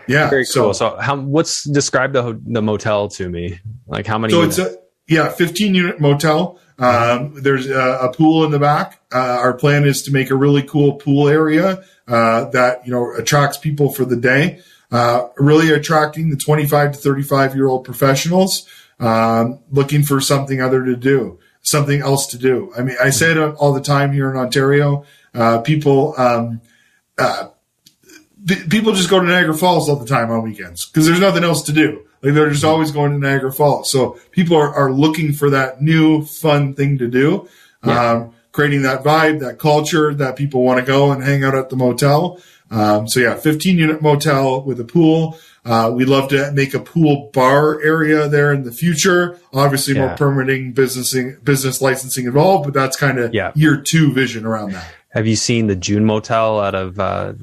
[0.07, 0.31] yeah.
[0.31, 0.73] Very cool.
[0.75, 3.61] So, so how what's describe the the motel to me?
[3.87, 4.33] Like how many?
[4.33, 4.59] So units?
[4.59, 6.59] it's a yeah, 15 unit motel.
[6.79, 9.01] Um, there's a, a, pool in the back.
[9.13, 13.13] Uh, our plan is to make a really cool pool area uh, that you know
[13.17, 14.61] attracts people for the day.
[14.91, 18.67] Uh, really attracting the 25 to 35 year old professionals
[19.01, 22.73] um, looking for something other to do, something else to do.
[22.77, 25.05] I mean, I say it all the time here in Ontario.
[25.35, 26.15] Uh, people.
[26.17, 26.61] Um,
[27.19, 27.49] uh,
[28.47, 31.63] people just go to Niagara Falls all the time on weekends because there's nothing else
[31.63, 32.08] to do.
[32.23, 33.91] Like they're just always going to Niagara Falls.
[33.91, 37.49] So people are, are looking for that new fun thing to do.
[37.85, 38.11] Yeah.
[38.13, 41.71] Um, creating that vibe, that culture that people want to go and hang out at
[41.71, 42.41] the motel.
[42.71, 45.39] Um, so yeah, 15 unit motel with a pool.
[45.65, 49.39] Uh, we'd love to make a pool bar area there in the future.
[49.53, 50.07] Obviously, yeah.
[50.07, 53.53] more permitting, businessing, business licensing involved, but that's kind of yeah.
[53.55, 54.91] year two vision around that.
[55.11, 57.35] Have you seen the June Motel out of uh,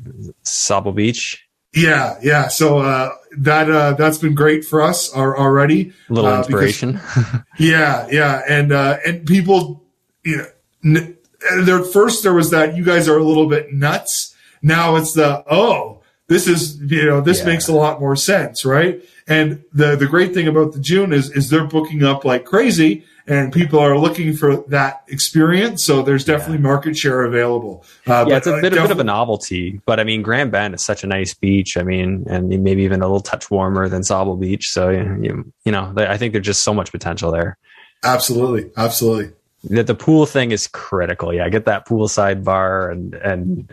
[0.43, 1.44] Sauble Beach?
[1.75, 2.47] Yeah, yeah.
[2.47, 5.93] So uh, that uh, that's been great for us already.
[6.09, 6.93] A little uh, inspiration.
[6.93, 7.25] Because,
[7.59, 9.83] yeah, yeah, and uh, and people,
[10.23, 11.17] you know, n-
[11.63, 14.35] there first there was that you guys are a little bit nuts.
[14.61, 17.45] Now it's the oh, this is you know this yeah.
[17.45, 19.03] makes a lot more sense, right?
[19.27, 23.03] And the the great thing about the June is is they're booking up like crazy
[23.27, 25.83] and people are looking for that experience.
[25.83, 26.63] So there's definitely yeah.
[26.63, 27.83] market share available.
[28.05, 30.75] Uh, yeah, it's a bit, a bit of a novelty, but I mean, Grand Bend
[30.75, 31.77] is such a nice beach.
[31.77, 34.69] I mean, and maybe even a little touch warmer than Sauble Beach.
[34.69, 37.57] So you, you know, I think there's just so much potential there.
[38.03, 39.33] Absolutely, absolutely.
[39.69, 41.33] That the pool thing is critical.
[41.33, 43.71] Yeah, get that poolside bar and and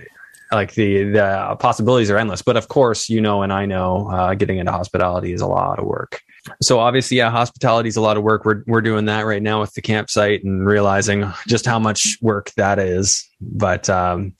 [0.52, 2.42] like the the possibilities are endless.
[2.42, 5.78] But of course, you know, and I know, uh, getting into hospitality is a lot
[5.78, 6.20] of work
[6.60, 8.44] so obviously, yeah, hospitality is a lot of work.
[8.44, 12.50] We're we're doing that right now with the campsite and realizing just how much work
[12.56, 13.28] that is.
[13.40, 14.34] But um,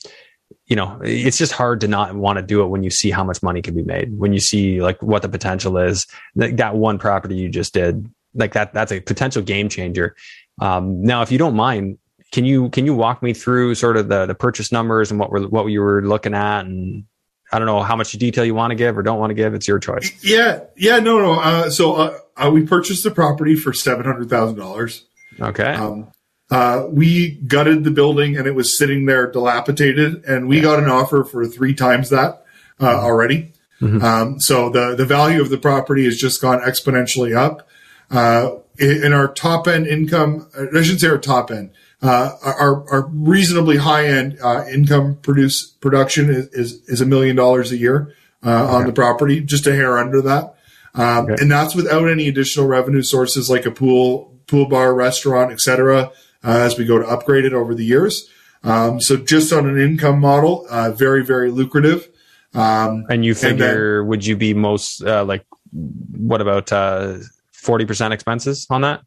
[0.67, 3.23] you know, it's just hard to not want to do it when you see how
[3.23, 4.19] much money can be made.
[4.19, 6.07] When you see like what the potential is.
[6.35, 10.17] That, that one property you just did, like that, that's a potential game changer.
[10.61, 11.99] Um, now, if you don't mind,
[12.33, 15.31] can you can you walk me through sort of the the purchase numbers and what
[15.31, 17.05] we're what you were looking at and
[17.53, 19.53] I don't know how much detail you want to give or don't want to give.
[19.53, 20.11] It's your choice.
[20.25, 21.35] Yeah, yeah, no, no.
[21.35, 25.05] Uh, so uh, uh, we purchased the property for seven hundred thousand dollars.
[25.39, 25.75] Okay.
[25.75, 26.11] Um,
[26.51, 30.89] Uh, we gutted the building and it was sitting there dilapidated, and we got an
[30.89, 32.45] offer for three times that
[32.79, 33.53] uh, already.
[33.81, 34.05] Mm-hmm.
[34.05, 37.69] Um, so the the value of the property has just gone exponentially up.
[38.11, 41.71] Uh, in our top end income, I shouldn't say our top end,
[42.03, 47.71] uh, our, our reasonably high end uh, income produce production is, is, a million dollars
[47.71, 48.13] a year
[48.45, 48.75] uh, okay.
[48.75, 50.57] on the property, just a hair under that.
[50.95, 51.37] Um, okay.
[51.41, 56.11] and that's without any additional revenue sources like a pool, pool bar, restaurant, etc.
[56.45, 58.29] Uh, as we go to upgrade it over the years.
[58.65, 62.09] Um, so just on an income model, uh, very, very lucrative.
[62.53, 68.11] Um, and you figure, and then, would you be most, uh, like, what about, 40%
[68.11, 69.03] expenses on that?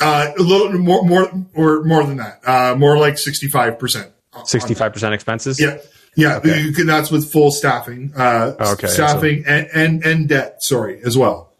[0.00, 2.40] Uh, a little more, more, or more than that.
[2.46, 4.10] Uh, more like 65%.
[4.34, 5.60] 65% expenses?
[5.60, 5.78] Yeah.
[6.16, 6.36] Yeah.
[6.36, 6.72] Okay.
[6.72, 9.50] Can, that's with full staffing, uh, okay, staffing so.
[9.50, 11.52] and, and, and debt, sorry, as well.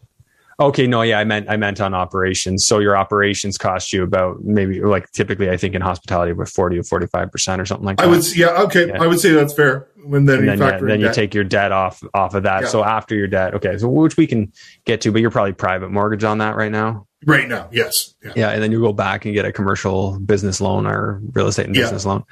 [0.58, 2.64] Okay, no, yeah, I meant I meant on operations.
[2.64, 6.78] So your operations cost you about maybe like typically I think in hospitality about forty
[6.78, 8.04] or forty five percent or something like that.
[8.04, 8.88] I would yeah, okay.
[8.88, 9.02] Yeah.
[9.02, 9.86] I would say that's fair.
[10.02, 12.62] When then and you then, yeah, then you take your debt off off of that.
[12.62, 12.68] Yeah.
[12.68, 14.50] So after your debt, okay, so which we can
[14.86, 17.06] get to, but you're probably private mortgage on that right now.
[17.24, 18.14] Right now, yes.
[18.22, 18.32] Yeah.
[18.36, 21.66] yeah, and then you go back and get a commercial business loan or real estate
[21.66, 22.24] and business loan.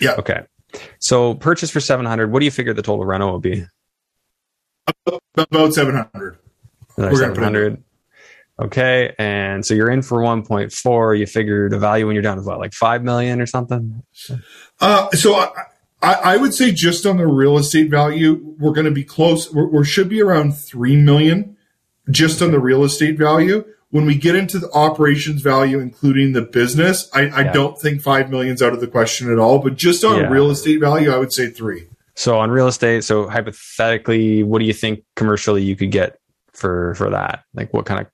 [0.00, 0.12] Yeah.
[0.12, 0.42] Okay.
[1.00, 2.30] So purchase for seven hundred.
[2.30, 3.66] What do you figure the total rental will be?
[5.36, 6.38] About seven hundred.
[6.96, 7.82] Seven hundred.
[8.60, 11.16] Okay, and so you're in for 1.4.
[11.16, 14.02] You figure the value when you're down to what, like five million or something?
[14.80, 18.90] Uh, so I, I, would say just on the real estate value, we're going to
[18.90, 19.52] be close.
[19.54, 21.56] We should be around three million
[22.10, 23.64] just on the real estate value.
[23.90, 27.52] When we get into the operations value, including the business, I, I yeah.
[27.52, 29.60] don't think five million's out of the question at all.
[29.60, 30.28] But just on yeah.
[30.28, 31.88] real estate value, I would say three.
[32.14, 36.18] So on real estate, so hypothetically, what do you think commercially you could get
[36.52, 37.44] for for that?
[37.54, 38.08] Like what kind of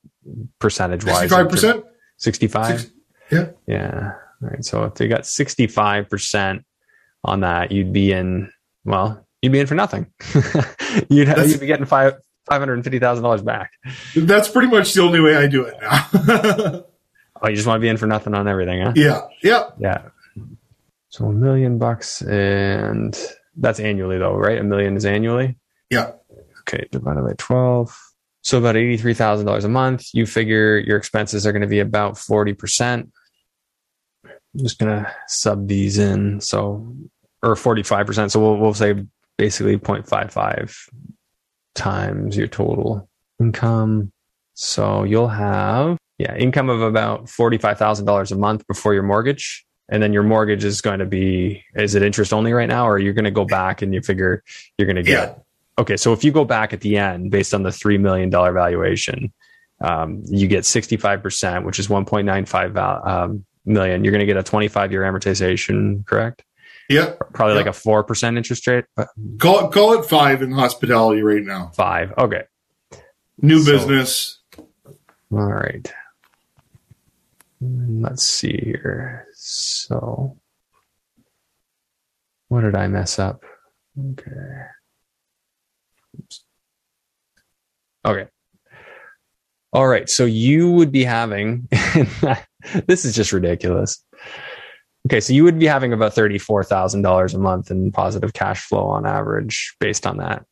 [0.59, 1.31] percentage wise?
[1.31, 1.85] 65%?
[2.19, 2.91] 65?
[3.33, 3.51] Yeah.
[3.67, 4.13] Yeah.
[4.43, 4.65] All right.
[4.65, 6.65] So if you got 65%
[7.25, 8.51] on that, you'd be in,
[8.85, 10.07] well, you'd be in for nothing.
[11.09, 12.15] you'd, have, you'd be getting five,
[12.51, 13.73] $550,000 back.
[14.15, 16.09] That's pretty much the only way I do it now.
[17.43, 18.93] oh, you just want to be in for nothing on everything, huh?
[18.95, 19.23] Yeah.
[19.43, 19.71] Yeah.
[19.79, 20.09] Yeah.
[21.09, 23.19] So a million bucks and
[23.57, 24.59] that's annually though, right?
[24.59, 25.57] A million is annually?
[25.91, 26.13] Yeah.
[26.61, 26.89] Okay.
[26.91, 27.97] Divided by 12.
[28.43, 30.09] So about $83,000 a month.
[30.13, 33.11] You figure your expenses are going to be about 40%.
[34.25, 36.41] I'm just going to sub these in.
[36.41, 36.95] So,
[37.43, 38.31] or 45%.
[38.31, 39.03] So we'll, we'll say
[39.39, 40.89] basically 0.55
[41.75, 43.09] times your total
[43.41, 44.13] income.
[44.55, 49.65] So you'll have, yeah, income of about $45,000 a month before your mortgage.
[49.91, 52.89] And then your mortgage is going to be, is it interest only right now?
[52.89, 54.43] Or you're going to go back and you figure
[54.79, 55.35] you're going to get yeah
[55.79, 59.33] okay, so if you go back at the end based on the $3 million valuation,
[59.81, 64.05] um, you get 65%, which is 1.95 um, million.
[64.05, 66.45] You're going to get a 25 year amortization, correct?
[66.89, 67.15] Yeah.
[67.33, 68.85] Probably like a 4% interest rate.
[69.39, 71.71] Call it, call it five in hospitality right now.
[71.75, 72.13] Five.
[72.19, 72.43] Okay.
[73.41, 74.41] New so, business.
[75.33, 75.93] All right.
[77.63, 79.27] Mm, let's see here.
[79.35, 80.37] So,
[82.49, 83.45] what did I mess up?
[83.99, 84.31] Okay.
[88.07, 88.29] Okay.
[89.73, 90.09] All right.
[90.09, 91.69] So you would be having,
[92.87, 94.05] this is just ridiculous.
[95.07, 95.21] Okay.
[95.21, 99.77] So you would be having about $34,000 a month in positive cash flow on average
[99.81, 100.45] based on that.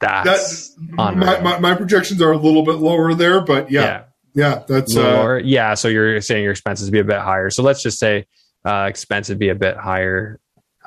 [0.00, 3.82] That's that, my, my, my, projections are a little bit lower there, but yeah.
[3.82, 4.04] Yeah.
[4.34, 5.36] yeah that's uh, lower.
[5.36, 5.74] Uh, yeah.
[5.74, 7.48] So you're saying your expenses be a bit higher.
[7.48, 8.26] So let's just say
[8.66, 10.40] uh, expense would be a bit higher.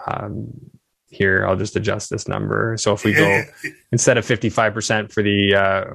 [0.06, 0.54] Um,
[1.10, 3.44] here i'll just adjust this number so if we go
[3.92, 5.86] instead of 55% for the uh,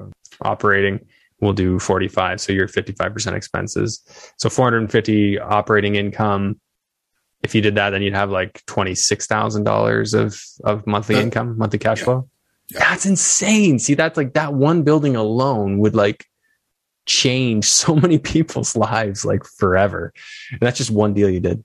[0.41, 0.99] operating
[1.39, 4.01] we'll do 45 so you're 55% expenses
[4.37, 6.59] so 450 operating income
[7.43, 11.99] if you did that then you'd have like $26000 of of monthly income monthly cash
[11.99, 12.05] yeah.
[12.05, 12.29] flow
[12.69, 12.79] yeah.
[12.79, 16.25] that's insane see that's like that one building alone would like
[17.05, 20.13] change so many people's lives like forever
[20.51, 21.63] and that's just one deal you did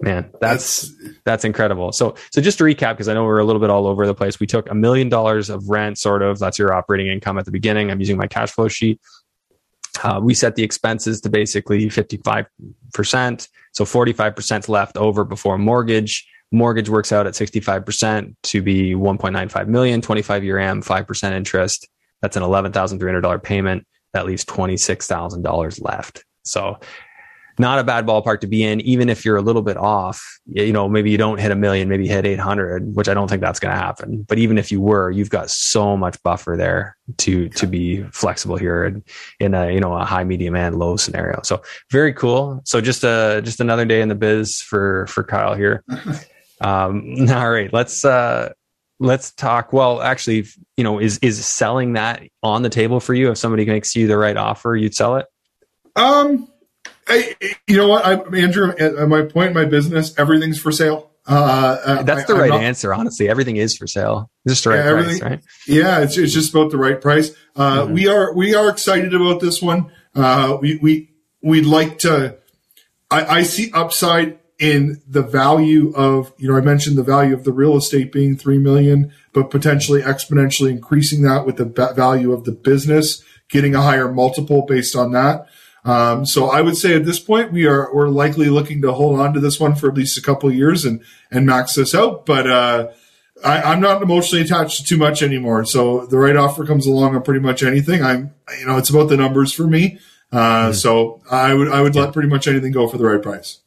[0.00, 0.92] Man, that's
[1.24, 1.92] that's incredible.
[1.92, 4.14] So so just to recap, because I know we're a little bit all over the
[4.14, 4.40] place.
[4.40, 6.38] We took a million dollars of rent, sort of.
[6.38, 7.90] That's your operating income at the beginning.
[7.90, 9.00] I'm using my cash flow sheet.
[10.02, 12.46] Uh, we set the expenses to basically 55%.
[13.72, 16.26] So 45% left over before mortgage.
[16.52, 21.88] Mortgage works out at 65% to be 1.95 million, 25 year AM, 5% interest.
[22.22, 23.86] That's an $11,300 payment.
[24.12, 26.24] That leaves $26,000 left.
[26.44, 26.78] So
[27.58, 30.40] not a bad ballpark to be in, even if you're a little bit off.
[30.46, 33.40] You know, maybe you don't hit a million, maybe hit 800, which I don't think
[33.40, 34.22] that's going to happen.
[34.22, 38.56] But even if you were, you've got so much buffer there to to be flexible
[38.56, 39.04] here in,
[39.40, 41.40] in a you know a high, medium, and low scenario.
[41.42, 42.60] So very cool.
[42.64, 45.84] So just a just another day in the biz for for Kyle here.
[46.60, 48.52] Um, all right, let's uh,
[48.98, 49.72] let's talk.
[49.72, 53.30] Well, actually, you know, is is selling that on the table for you?
[53.30, 55.26] If somebody makes you the right offer, you'd sell it.
[55.96, 56.48] Um,
[57.06, 57.36] I,
[57.66, 61.10] you know what, I'm, Andrew, at my point in my business, everything's for sale.
[61.26, 63.28] Uh, uh That's the I, right not, answer, honestly.
[63.28, 64.30] Everything is for sale.
[64.46, 65.40] Just the right yeah, price, right?
[65.66, 67.30] Yeah, it's, it's just about the right price.
[67.56, 67.94] Uh, mm-hmm.
[67.94, 69.90] we are we are excited about this one.
[70.14, 71.10] Uh, we we
[71.42, 72.36] we'd like to.
[73.10, 77.44] I, I see upside in the value of you know I mentioned the value of
[77.44, 81.64] the real estate being three million, but potentially exponentially increasing that with the
[81.94, 85.46] value of the business, getting a higher multiple based on that.
[85.84, 89.20] Um, so I would say at this point we are we're likely looking to hold
[89.20, 91.94] on to this one for at least a couple of years and and max this
[91.94, 92.24] out.
[92.24, 92.88] But uh,
[93.44, 95.64] I, am not emotionally attached to too much anymore.
[95.66, 98.02] So the right offer comes along on pretty much anything.
[98.02, 99.98] I'm you know it's about the numbers for me.
[100.32, 100.72] Uh, mm-hmm.
[100.72, 103.60] So I would I would let pretty much anything go for the right price.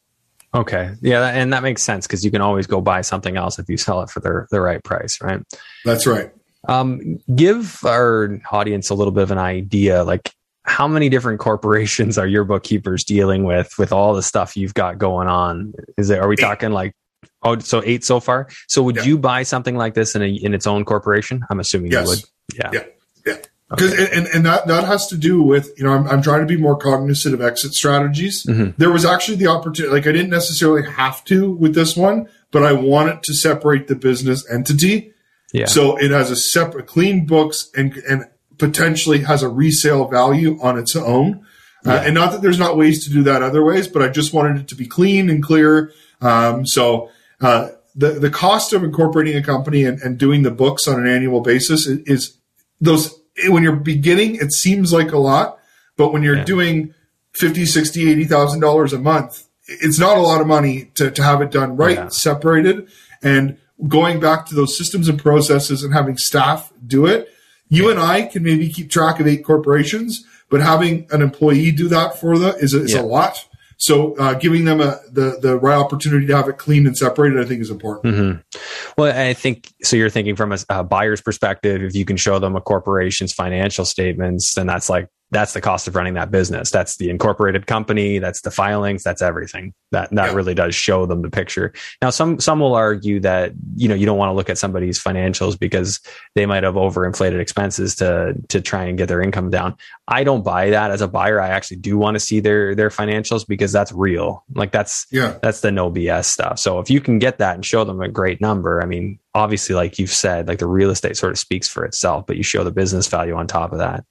[0.54, 3.68] Okay, yeah, and that makes sense because you can always go buy something else if
[3.68, 5.40] you sell it for the the right price, right?
[5.84, 6.32] That's right.
[6.66, 10.32] Um, give our audience a little bit of an idea, like
[10.68, 14.98] how many different corporations are your bookkeepers dealing with with all the stuff you've got
[14.98, 15.72] going on?
[15.96, 16.40] Is it are we eight.
[16.40, 16.94] talking like
[17.42, 18.48] oh so eight so far?
[18.68, 19.04] So would yeah.
[19.04, 21.44] you buy something like this in a in its own corporation?
[21.50, 22.04] I'm assuming yes.
[22.04, 22.24] you would.
[22.54, 22.70] Yeah.
[22.72, 22.84] Yeah.
[23.26, 23.42] Yeah.
[23.70, 24.08] Because okay.
[24.12, 26.56] and, and that that has to do with you know I'm, I'm trying to be
[26.56, 28.44] more cognizant of exit strategies.
[28.44, 28.72] Mm-hmm.
[28.78, 32.62] There was actually the opportunity like I didn't necessarily have to with this one, but
[32.62, 35.12] I wanted to separate the business entity.
[35.52, 35.66] Yeah.
[35.66, 38.26] So it has a separate clean books and and
[38.58, 41.46] potentially has a resale value on its own.
[41.86, 44.34] Uh, and not that there's not ways to do that other ways, but I just
[44.34, 45.92] wanted it to be clean and clear.
[46.20, 50.86] Um, so, uh, the, the cost of incorporating a company and, and doing the books
[50.86, 52.36] on an annual basis is, is,
[52.80, 53.18] those,
[53.48, 55.58] when you're beginning, it seems like a lot,
[55.96, 56.44] but when you're yeah.
[56.44, 56.94] doing
[57.32, 61.42] 50, 60, 80,000 dollars a month, it's not a lot of money to, to have
[61.42, 62.08] it done right, yeah.
[62.08, 62.88] separated
[63.22, 67.28] and going back to those systems and processes and having staff do it
[67.68, 71.88] you and I can maybe keep track of eight corporations, but having an employee do
[71.88, 73.00] that for them is a, is yeah.
[73.00, 73.44] a lot.
[73.80, 77.38] So uh, giving them a, the the right opportunity to have it cleaned and separated,
[77.38, 78.14] I think, is important.
[78.14, 78.58] Mm-hmm.
[79.00, 79.96] Well, I think so.
[79.96, 81.82] You're thinking from a, a, buyer's perspective.
[81.82, 85.86] If you can show them a corporation's financial statements, then that's like that's the cost
[85.86, 86.70] of running that business.
[86.70, 88.18] That's the incorporated company.
[88.18, 89.02] That's the filings.
[89.02, 89.74] That's everything.
[89.90, 90.34] That that yeah.
[90.34, 91.72] really does show them the picture.
[92.00, 95.02] Now, some some will argue that you know you don't want to look at somebody's
[95.02, 96.00] financials because
[96.34, 99.76] they might have overinflated expenses to to try and get their income down.
[100.06, 101.40] I don't buy that as a buyer.
[101.40, 104.44] I actually do want to see their their financials because that's real.
[104.54, 106.58] Like that's yeah that's the no BS stuff.
[106.58, 109.74] So if you can get that and show them a great number, I mean, obviously,
[109.74, 112.64] like you've said, like the real estate sort of speaks for itself, but you show
[112.64, 114.04] the business value on top of that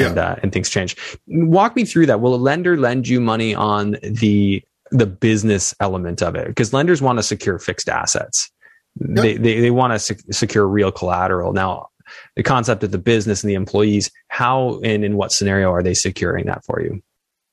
[0.00, 0.22] and yeah.
[0.22, 0.96] uh, and things change.
[1.26, 2.20] Walk me through that.
[2.20, 6.48] Will a lender lend you money on the the business element of it?
[6.48, 8.50] Because lenders want to secure fixed assets.
[8.98, 9.22] Yeah.
[9.22, 11.52] They, they they want to sec- secure real collateral.
[11.52, 11.90] Now,
[12.36, 15.94] the concept of the business and the employees, how and in what scenario are they
[15.94, 17.02] securing that for you?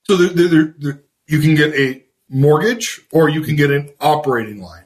[0.07, 4.61] So they're, they're, they're, you can get a mortgage or you can get an operating
[4.61, 4.85] line.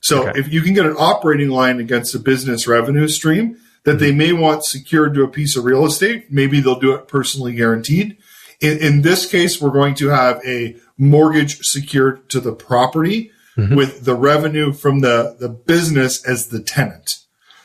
[0.00, 0.38] So okay.
[0.38, 4.32] if you can get an operating line against a business revenue stream, that they may
[4.32, 6.30] want secured to a piece of real estate.
[6.30, 8.16] Maybe they'll do it personally guaranteed.
[8.60, 13.74] In, in this case, we're going to have a mortgage secured to the property mm-hmm.
[13.74, 17.18] with the revenue from the, the business as the tenant.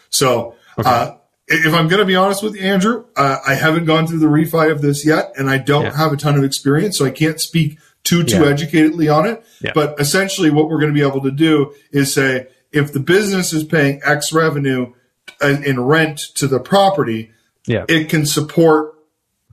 [0.10, 0.90] So, okay.
[0.90, 1.16] uh,
[1.48, 4.28] if I'm going to be honest with you, Andrew, uh, I haven't gone through the
[4.28, 5.98] refi of this yet, and I don't yeah.
[5.98, 8.52] have a ton of experience, so I can't speak too too yeah.
[8.52, 9.44] educatedly on it.
[9.62, 9.72] Yeah.
[9.74, 13.54] But essentially, what we're going to be able to do is say if the business
[13.54, 14.94] is paying X revenue
[15.42, 17.32] in rent to the property,
[17.66, 17.86] yeah.
[17.88, 18.96] it can support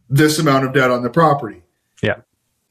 [0.09, 1.63] this amount of debt on the property.
[2.03, 2.21] Yeah.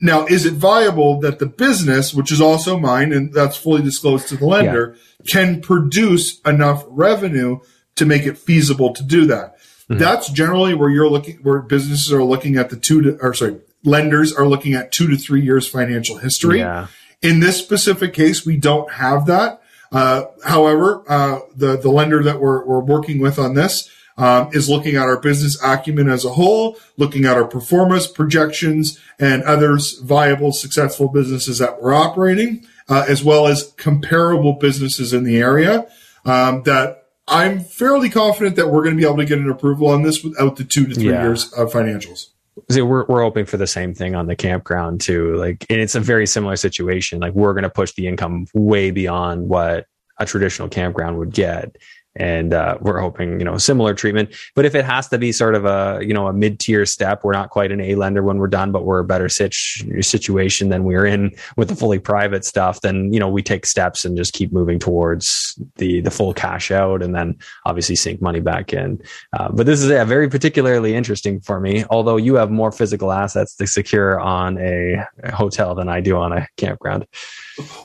[0.02, 4.30] Now, is it viable that the business, which is also mine and that's fully disclosed
[4.30, 5.26] to the lender, yeah.
[5.32, 7.60] can produce enough revenue
[7.96, 9.58] to make it feasible to do that?
[9.58, 9.98] Mm-hmm.
[9.98, 13.60] That's generally where you're looking, where businesses are looking at the two to, or sorry,
[13.84, 16.60] lenders are looking at two to three years financial history.
[16.60, 16.88] Yeah.
[17.22, 19.59] In this specific case, we don't have that.
[19.92, 23.90] Uh, however, uh, the the lender that we're we're working with on this
[24.20, 29.00] um, is looking at our business acumen as a whole, looking at our performance projections
[29.18, 35.24] and others viable, successful businesses that we're operating, uh, as well as comparable businesses in
[35.24, 35.88] the area.
[36.26, 39.88] Um, that I'm fairly confident that we're going to be able to get an approval
[39.88, 41.24] on this without the two to three yeah.
[41.24, 42.28] years of financials.
[42.70, 45.36] We're we're hoping for the same thing on the campground too.
[45.36, 47.20] Like, and it's a very similar situation.
[47.20, 49.86] Like, we're going to push the income way beyond what
[50.18, 51.76] a traditional campground would get
[52.20, 54.36] and uh, we're hoping you know similar treatment.
[54.56, 57.24] But if it has to be sort of a you know a mid tier step,
[57.24, 60.84] we're not quite an A lender when we're done, but we're a better situation than
[60.84, 62.82] we're in with the fully private stuff.
[62.82, 66.72] Then you know we take steps and just keep moving towards the the full cash
[66.72, 69.02] out, and then obviously sink money back in.
[69.34, 71.86] Uh, but this is yeah, very particularly interesting for me.
[71.90, 76.34] Although you have more physical assets to secure on a hotel than I do on
[76.34, 77.08] a campground.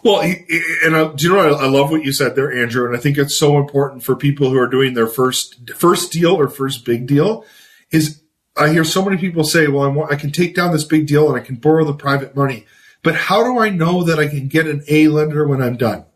[0.03, 1.61] Well, and uh, do you know what?
[1.61, 4.49] I love what you said there, Andrew, and I think it's so important for people
[4.49, 7.45] who are doing their first first deal or first big deal.
[7.91, 8.22] Is
[8.57, 11.37] I hear so many people say, "Well, I can take down this big deal and
[11.37, 12.64] I can borrow the private money,"
[13.03, 16.07] but how do I know that I can get an A lender when I'm done?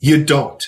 [0.00, 0.62] You don't.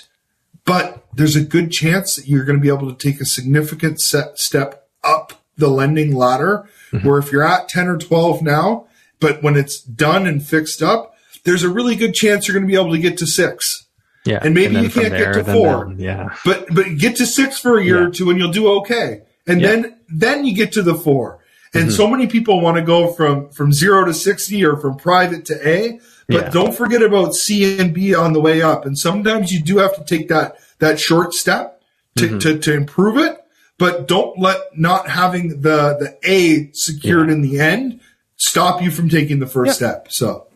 [0.64, 4.00] But there's a good chance that you're going to be able to take a significant
[4.00, 6.66] step up the lending ladder.
[6.90, 7.06] Mm-hmm.
[7.06, 8.86] Where if you're at 10 or 12 now,
[9.20, 11.14] but when it's done and fixed up,
[11.44, 13.86] there's a really good chance you're going to be able to get to six.
[14.24, 14.38] Yeah.
[14.42, 15.86] And maybe and you can't there, get to four.
[15.86, 16.36] Then, yeah.
[16.44, 18.06] But, but get to six for a year yeah.
[18.06, 19.22] or two and you'll do okay.
[19.46, 19.68] And yeah.
[19.68, 21.40] then, then you get to the four.
[21.74, 21.92] And mm-hmm.
[21.92, 25.68] so many people want to go from, from zero to 60 or from private to
[25.68, 25.98] A,
[26.28, 26.50] but yeah.
[26.50, 28.84] don't forget about C and B on the way up.
[28.84, 31.82] And sometimes you do have to take that, that short step
[32.16, 32.38] to, mm-hmm.
[32.38, 33.42] to, to improve it,
[33.78, 38.00] but don't let not having the, the A secured in the end
[38.42, 40.10] stop you from taking the first step.
[40.10, 40.46] So,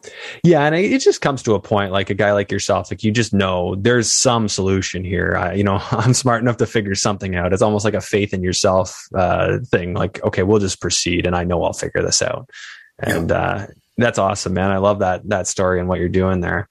[0.43, 3.13] yeah, and it just comes to a point like a guy like yourself, like you
[3.13, 5.37] just know there's some solution here.
[5.37, 7.53] I, you know, I'm smart enough to figure something out.
[7.53, 9.95] It's almost like a faith in yourself uh, thing.
[9.95, 12.51] Like, okay, we'll just proceed, and I know I'll figure this out.
[12.99, 13.37] And yeah.
[13.37, 13.67] uh,
[13.97, 14.71] that's awesome, man.
[14.71, 16.69] I love that that story and what you're doing there.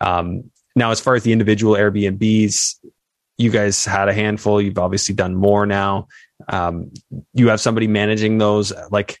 [0.00, 2.80] Um, now, as far as the individual Airbnbs,
[3.36, 4.60] you guys had a handful.
[4.60, 6.08] You've obviously done more now.
[6.48, 6.92] Um,
[7.32, 9.20] you have somebody managing those, like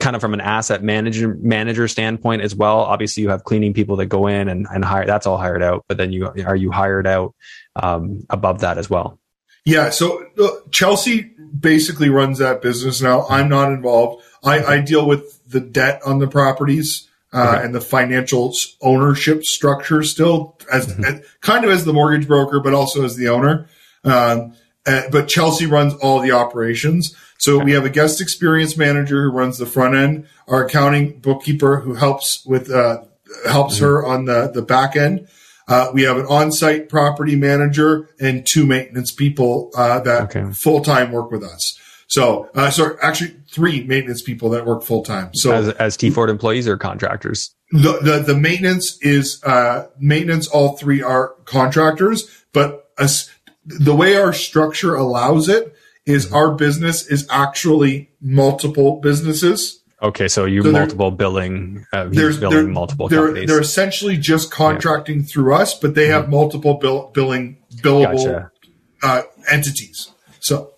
[0.00, 2.78] kind of from an asset manager manager standpoint as well.
[2.78, 5.84] Obviously you have cleaning people that go in and, and hire that's all hired out
[5.88, 7.34] but then you are you hired out
[7.76, 9.18] um, above that as well?
[9.64, 13.26] Yeah so uh, chelsea basically runs that business now.
[13.28, 14.24] I'm not involved.
[14.42, 17.64] I, I deal with the debt on the properties uh, okay.
[17.64, 21.04] and the financial ownership structure still as, mm-hmm.
[21.04, 23.68] as, kind of as the mortgage broker but also as the owner.
[24.02, 24.54] Um,
[24.86, 29.30] uh, but chelsea runs all the operations so we have a guest experience manager who
[29.30, 33.02] runs the front end, our accounting bookkeeper who helps with uh,
[33.46, 33.84] helps mm-hmm.
[33.84, 35.28] her on the the back end.
[35.66, 40.52] Uh, we have an on-site property manager and two maintenance people uh, that okay.
[40.52, 41.78] full time work with us.
[42.06, 45.34] So, uh, so actually three maintenance people that work full time.
[45.34, 47.54] So as, as T4 employees or contractors?
[47.70, 50.46] The, the, the maintenance is, uh, maintenance.
[50.46, 53.30] All three are contractors, but as,
[53.64, 55.73] the way our structure allows it
[56.06, 59.80] is our business is actually multiple businesses.
[60.02, 63.48] Okay, so you so multiple billing, uh, there's billing multiple they're, companies.
[63.48, 65.26] They're essentially just contracting yeah.
[65.26, 66.32] through us, but they have mm-hmm.
[66.32, 68.50] multiple bill, billing billable gotcha.
[69.02, 70.10] uh, entities.
[70.40, 70.74] So,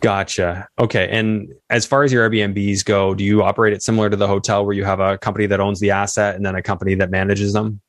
[0.00, 0.68] gotcha.
[0.78, 4.26] Okay, and as far as your Airbnbs go, do you operate it similar to the
[4.26, 7.10] hotel, where you have a company that owns the asset and then a company that
[7.10, 7.80] manages them?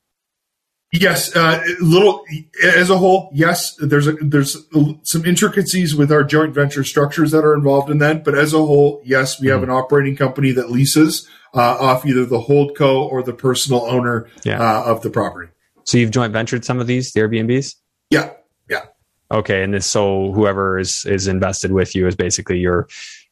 [0.92, 2.26] Yes, uh, little
[2.64, 3.76] as a whole, yes.
[3.76, 4.58] There's a, there's
[5.04, 8.58] some intricacies with our joint venture structures that are involved in that, but as a
[8.58, 9.54] whole, yes, we mm-hmm.
[9.54, 13.82] have an operating company that leases uh, off either the hold co or the personal
[13.86, 14.60] owner yeah.
[14.60, 15.52] uh, of the property.
[15.84, 17.76] So you've joint ventured some of these, the Airbnbs.
[18.10, 18.32] Yeah,
[18.68, 18.86] yeah.
[19.32, 22.88] Okay, and this, so whoever is is invested with you is basically your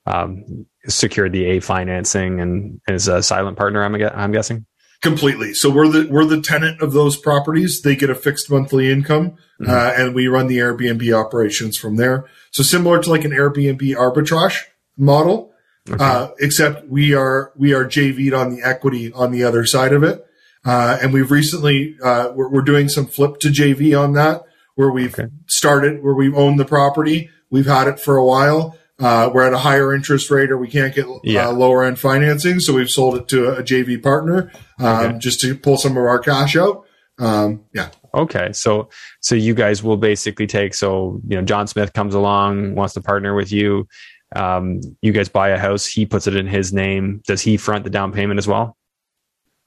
[0.05, 3.84] um, secured the A financing and is a silent partner.
[3.84, 4.66] I'm I'm guessing
[5.02, 5.54] completely.
[5.54, 7.82] So we're the we're the tenant of those properties.
[7.82, 9.32] They get a fixed monthly income,
[9.62, 9.70] mm-hmm.
[9.70, 12.26] uh, and we run the Airbnb operations from there.
[12.52, 14.64] So similar to like an Airbnb arbitrage
[14.98, 15.54] model,
[15.89, 16.04] okay.
[16.04, 20.04] uh, except we are we are JV'd on the equity on the other side of
[20.04, 20.24] it.
[20.66, 24.43] Uh, and we've recently uh, we're, we're, doing some flip to JV on that,
[24.76, 25.32] where we've okay.
[25.45, 27.30] started where we've owned the property.
[27.50, 30.68] We've had it for a while uh, we're at a higher interest rate or we
[30.68, 31.48] can't get uh, yeah.
[31.48, 32.60] uh, lower end financing.
[32.60, 35.18] So we've sold it to a, a JV partner, um, okay.
[35.20, 36.86] just to pull some of our cash out.
[37.20, 37.89] Um, yeah.
[38.14, 38.52] Okay.
[38.54, 38.89] So,
[39.22, 43.02] so you guys will basically take, so, you know, John Smith comes along, wants to
[43.02, 43.88] partner with you.
[44.36, 45.86] Um, you guys buy a house.
[45.86, 47.22] He puts it in his name.
[47.28, 48.78] Does he front the down payment as well?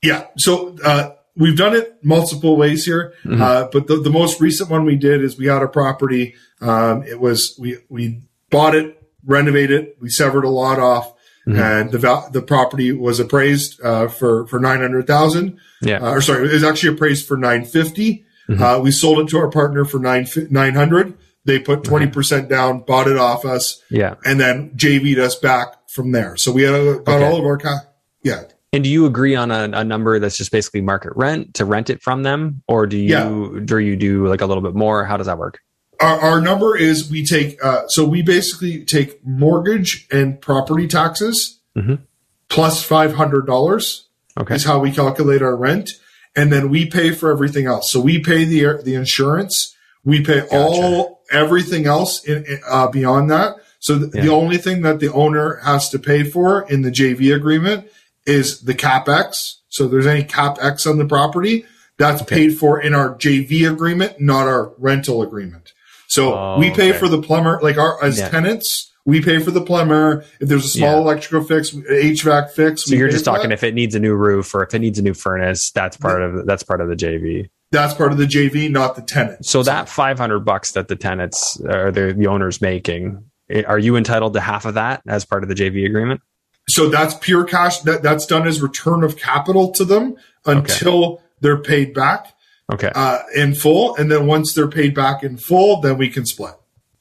[0.03, 0.27] Yeah.
[0.39, 3.15] So, uh, we've done it multiple ways here.
[3.25, 3.41] Mm-hmm.
[3.41, 6.35] Uh, but the, the most recent one we did is we had a property.
[6.61, 9.97] Um, it was, we, we bought it renovate it.
[10.01, 11.15] We severed a lot off.
[11.49, 11.59] Mm-hmm.
[11.59, 15.59] And the the property was appraised uh, for for nine hundred thousand.
[15.81, 18.27] Yeah, uh, or sorry, it was actually appraised for nine fifty.
[18.49, 18.63] Mm-hmm.
[18.63, 21.17] Uh, we sold it to our partner for nine nine hundred.
[21.47, 23.83] They put twenty percent down, bought it off us.
[23.91, 26.37] Yeah, and then JV'd us back from there.
[26.37, 26.73] So we had
[27.07, 27.25] got Okay.
[27.25, 27.87] all of our ca-
[28.23, 28.43] yeah.
[28.75, 31.89] And do you agree on a, a number that's just basically market rent to rent
[31.89, 33.61] it from them, or do you Yeah.
[33.65, 35.07] do you do like a little bit more?
[35.07, 35.59] How does that work?
[36.01, 41.59] Our, our number is we take uh, so we basically take mortgage and property taxes
[41.77, 42.01] Mhm.
[42.49, 44.07] plus five hundred dollars
[44.39, 44.55] Okay.
[44.55, 45.91] is how we calculate our rent,
[46.35, 47.91] and then we pay for everything else.
[47.93, 49.75] So we pay the the insurance,
[50.05, 53.57] we pay all everything else in, in- uh, beyond that.
[53.79, 54.23] So th- Yeah.
[54.23, 57.87] the only thing that the owner has to pay for in the JV agreement
[58.27, 59.57] is the capex.
[59.69, 61.65] So if there's any capex on the property,
[61.99, 65.73] that's paid for in our JV agreement, not our rental agreement.
[66.11, 66.99] So Oh, we pay okay.
[66.99, 68.29] for the plumber, like our as Yeah.
[68.29, 70.25] tenants, we pay for the plumber.
[70.41, 71.03] If there's a small Yeah.
[71.03, 74.65] electrical fix, HVAC fix, So you're just talking if it needs a new roof or
[74.65, 77.49] if it needs a new furnace, that's part of that's part of the JV.
[77.71, 79.47] That's part of the JV, not the tenant.
[79.47, 83.95] So that 500 bucks that the tenants or the, the owners making, eh, are you
[83.95, 86.21] entitled to half of that as part of the JV agreement?
[86.69, 87.79] So that's pure cash.
[87.81, 92.35] That that's done as return of capital to them until they're paid back
[92.73, 92.91] Okay.
[92.95, 96.55] uh, in full, and then once they're paid back in full, then we can split.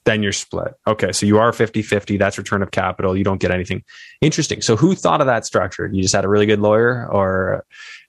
[0.05, 0.73] then you're split.
[0.87, 1.11] Okay.
[1.11, 2.17] So you are 50 50.
[2.17, 3.15] That's return of capital.
[3.15, 3.83] You don't get anything.
[4.21, 4.61] Interesting.
[4.61, 5.87] So who thought of that structure?
[5.87, 7.65] You just had a really good lawyer or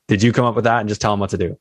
[0.08, 1.58] did you come up with that and just tell them what to do?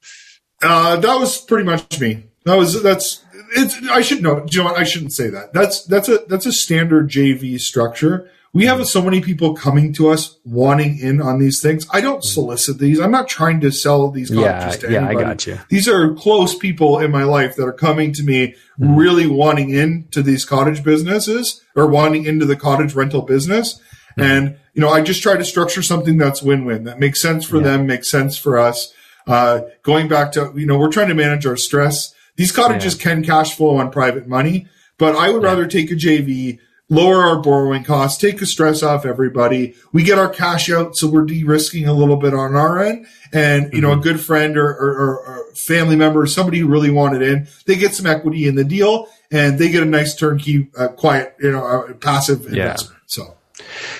[0.64, 2.24] Uh, that was pretty much me.
[2.46, 3.24] That was that's
[3.56, 3.76] it's.
[3.90, 4.40] I should know.
[4.40, 4.80] Do you know what?
[4.80, 5.52] I shouldn't say that.
[5.54, 8.30] That's that's a that's a standard JV structure.
[8.52, 11.86] We have so many people coming to us wanting in on these things.
[11.92, 13.00] I don't solicit these.
[13.00, 14.60] I'm not trying to sell these Yeah.
[14.60, 15.08] cottages to Yeah.
[15.08, 15.60] I got you.
[15.70, 20.24] These are close people in my life that are coming to me really wanting into
[20.24, 23.80] these cottage businesses or wanting into the cottage rental business.
[24.18, 27.58] And, you know, I just try to structure something that's win-win that makes sense for
[27.58, 27.64] Yeah.
[27.64, 28.92] them, makes sense for us.
[29.28, 32.14] Uh, going back to, you know, we're trying to manage our stress.
[32.36, 34.66] These cottages can cash flow on private money,
[34.98, 35.50] but I would Yeah.
[35.50, 36.58] rather take a JV,
[36.90, 39.76] lower our borrowing costs, take the stress off everybody.
[39.94, 43.06] We get our cash out, so we're de-risking a little bit on our end.
[43.32, 46.90] And you know, a good friend or, or, or, or family member, somebody who really
[46.90, 50.70] wanted in, they get some equity in the deal, and they get a nice turnkey,
[50.78, 52.64] uh, quiet, you know, uh, passive Yeah.
[52.72, 53.00] investment.
[53.06, 53.36] So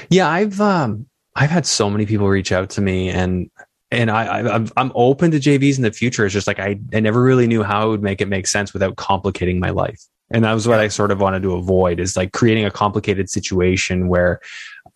[0.10, 3.50] Yeah, I've um I've had so many people reach out to me and
[3.92, 6.26] and I, I I'm I'm open to JVs in the future.
[6.26, 8.74] It's just like I I never really knew how I would make it make sense
[8.74, 10.02] without complicating my life.
[10.32, 13.30] And that was what I sort of wanted to avoid is like creating a complicated
[13.30, 14.40] situation where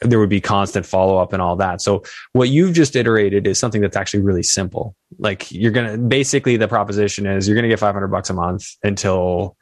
[0.01, 1.81] there would be constant follow up and all that.
[1.81, 2.03] So
[2.33, 4.95] what you've just iterated is something that's actually really simple.
[5.17, 8.33] Like you're going to basically the proposition is you're going to get 500 bucks a
[8.33, 9.55] month until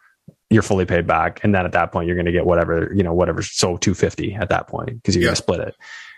[0.49, 1.41] you're fully paid back.
[1.43, 3.41] And then at that point, you're going to get whatever, you know, whatever.
[3.41, 5.27] So 250 at that point, because you're Yeah.
[5.27, 5.75] going to split it.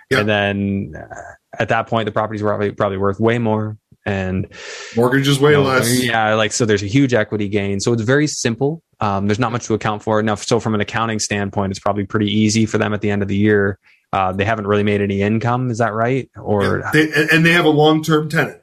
[0.10, 0.20] Yeah.
[0.20, 1.16] And then uh,
[1.60, 3.78] at that point, the property's probably, probably worth way more.
[4.06, 4.48] And
[4.96, 6.04] mortgage is way you know, less.
[6.04, 7.80] Yeah, like so there's a huge equity gain.
[7.80, 8.84] So it's very simple.
[9.04, 10.22] Um, there's not much to account for.
[10.24, 13.22] Now, so from an accounting standpoint, it's probably pretty easy for them at the end
[13.22, 13.78] of the year.
[14.14, 15.70] Uh, they haven't really made any income.
[15.72, 16.30] Is that right?
[16.40, 16.90] Or Yeah.
[16.94, 18.62] They, and- they have a long-term tenant,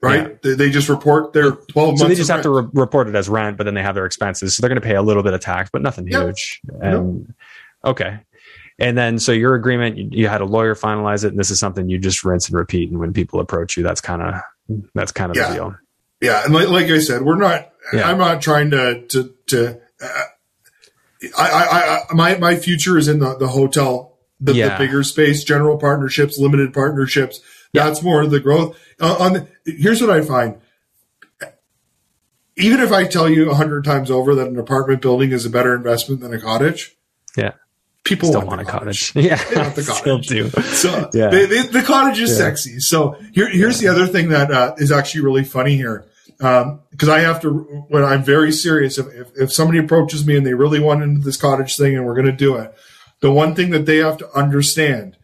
[0.00, 0.40] right?
[0.42, 2.00] They, they just report their 12 months.
[2.02, 4.06] so they just have to re- report it as rent, but then they have their
[4.06, 4.56] expenses.
[4.56, 6.60] So they're going to pay a little bit of tax, but nothing huge.
[6.80, 7.34] And
[7.84, 8.20] okay.
[8.78, 11.60] And then, so your agreement, you, you had a lawyer finalize it, and this is
[11.60, 12.90] something you just rinse and repeat.
[12.90, 14.34] And when people approach you, that's kind of
[14.94, 15.48] that's kind of Yeah.
[15.50, 15.74] the deal.
[16.22, 17.70] Yeah, and like, like I said, we're not.
[17.92, 18.08] Yeah.
[18.08, 19.80] I'm not trying to to to.
[20.02, 20.24] I,
[21.38, 24.76] I, I my my future is in the the hotel, the, Yeah.
[24.76, 27.40] the bigger space, general partnerships, limited partnerships.
[27.72, 27.84] Yeah.
[27.86, 28.76] That's more of the growth.
[29.00, 30.60] Uh, on the, here's what I find.
[32.56, 35.50] Even if I tell you a hundred times over that an apartment building is a
[35.50, 36.94] better investment than a cottage,
[37.36, 37.52] Yeah.
[38.04, 39.12] people Still want, want a the cottage.
[39.16, 39.42] Yeah.
[39.42, 40.26] They want the Still cottage.
[40.28, 40.50] do.
[40.50, 41.28] So Yeah.
[41.30, 42.36] they, they, the cottage is Yeah.
[42.36, 42.80] sexy.
[42.80, 46.04] So here, here's the other thing that uh, is actually really funny here.
[46.42, 47.50] Because I have to,
[47.88, 51.20] when I'm very serious, if, if, if somebody approaches me and they really want into
[51.20, 52.74] this cottage thing and we're going to do it,
[53.20, 55.16] the one thing that they have to understand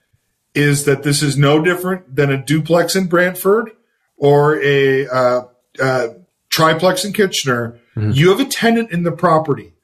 [0.55, 3.73] is that this is no different than a duplex in Brantford
[4.17, 5.43] or a uh,
[5.83, 6.09] uh,
[6.51, 7.81] triplex in Kitchener.
[7.97, 9.75] You have a tenant in the property.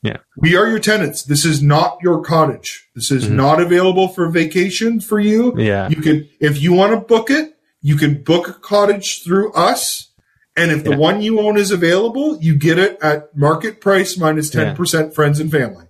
[0.00, 0.16] Yeah.
[0.38, 1.22] We are your tenants.
[1.22, 2.88] This is not your cottage.
[2.94, 5.54] This is not available for vacation for you.
[5.58, 5.90] Yeah.
[5.90, 10.08] You can, if you want to book it, you can book a cottage through us.
[10.56, 14.50] And if the one you own is available, you get it at market price minus
[14.50, 15.86] 10% friends and family.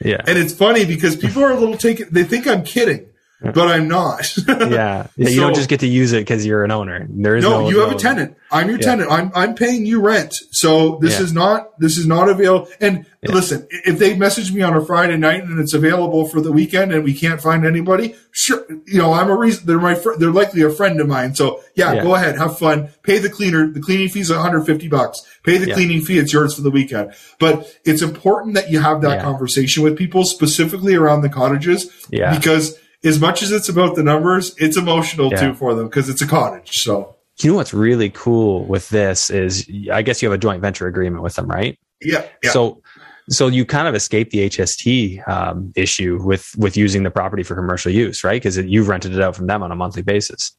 [0.00, 0.20] Yeah.
[0.26, 3.06] And it's funny because people are a little taken, they think I'm kidding,
[3.40, 4.36] but I'm not.
[4.48, 5.06] yeah.
[5.16, 5.28] Yeah.
[5.28, 7.06] You don't just get to use it because you're an owner.
[7.10, 8.36] There is no, no, you have no- a tenant.
[8.50, 8.84] I'm your Yeah.
[8.86, 9.10] tenant.
[9.10, 10.34] I'm I'm paying you rent.
[10.52, 11.24] So this Yeah.
[11.24, 12.68] is not this is not available.
[12.80, 16.52] And listen, if they message me on a Friday night and it's available for the
[16.52, 19.66] weekend and we can't find anybody, sure, you know I'm a reason.
[19.66, 21.34] They're my fr- they're likely a friend of mine.
[21.34, 22.90] So yeah, go ahead, have fun.
[23.02, 23.66] Pay the cleaner.
[23.70, 25.22] The cleaning fee is 150 bucks.
[25.42, 26.18] Pay the cleaning fee.
[26.18, 27.12] It's yours for the weekend.
[27.40, 32.34] But it's important that you have that conversation with people specifically around the cottages Yeah.
[32.38, 35.40] because as much as it's about the numbers, it's emotional Yeah.
[35.48, 36.78] too for them because it's a cottage.
[36.82, 40.60] So You know what's really cool with this is I guess you have a joint
[40.62, 41.78] venture agreement with them, right?
[42.02, 42.50] yeah, yeah.
[42.50, 42.82] So
[43.30, 47.54] so you kind of escape the HST um, issue with with using the property for
[47.54, 48.40] commercial use, right?
[48.40, 50.52] Because you've rented it out from them on a monthly basis,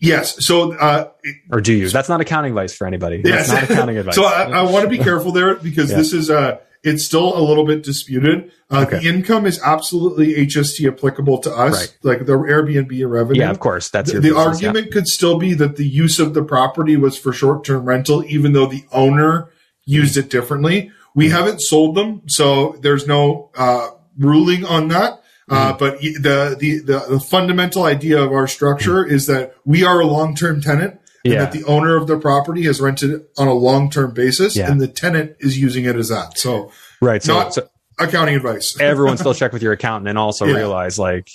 [0.00, 0.44] yes.
[0.44, 1.10] So uh,
[1.52, 1.88] or do you?
[1.88, 3.22] That's not accounting advice for anybody.
[3.22, 3.52] That's Yes.
[3.52, 4.14] not accounting advice.
[4.14, 5.96] So I, I want to be careful there because Yeah.
[5.98, 6.56] this is uh
[6.88, 8.50] it's still a little bit disputed.
[8.70, 8.98] Uh, Okay.
[9.00, 11.96] The income is absolutely HST applicable to us, Right.
[12.02, 13.40] like the Airbnb revenue.
[13.40, 13.88] yeah, of course.
[13.90, 16.96] That's The, your the business, argument could still be that the use of the property
[16.96, 19.50] was for short-term rental, even though the owner
[19.84, 20.90] used it differently.
[21.14, 25.22] We haven't sold them, so there's no uh, ruling on that.
[25.50, 25.78] Uh, Mm-hmm.
[25.78, 30.04] but the, the the the fundamental idea of our structure is that we are a
[30.04, 31.40] long-term tenant, and Yeah.
[31.44, 34.70] that the owner of the property has rented it on a long-term basis, Yeah.
[34.70, 36.38] and the tenant is using it as that.
[36.38, 37.22] So, right.
[37.22, 38.76] So, not so accounting advice.
[38.80, 40.54] everyone still check with your accountant and also Yeah.
[40.56, 41.28] realize like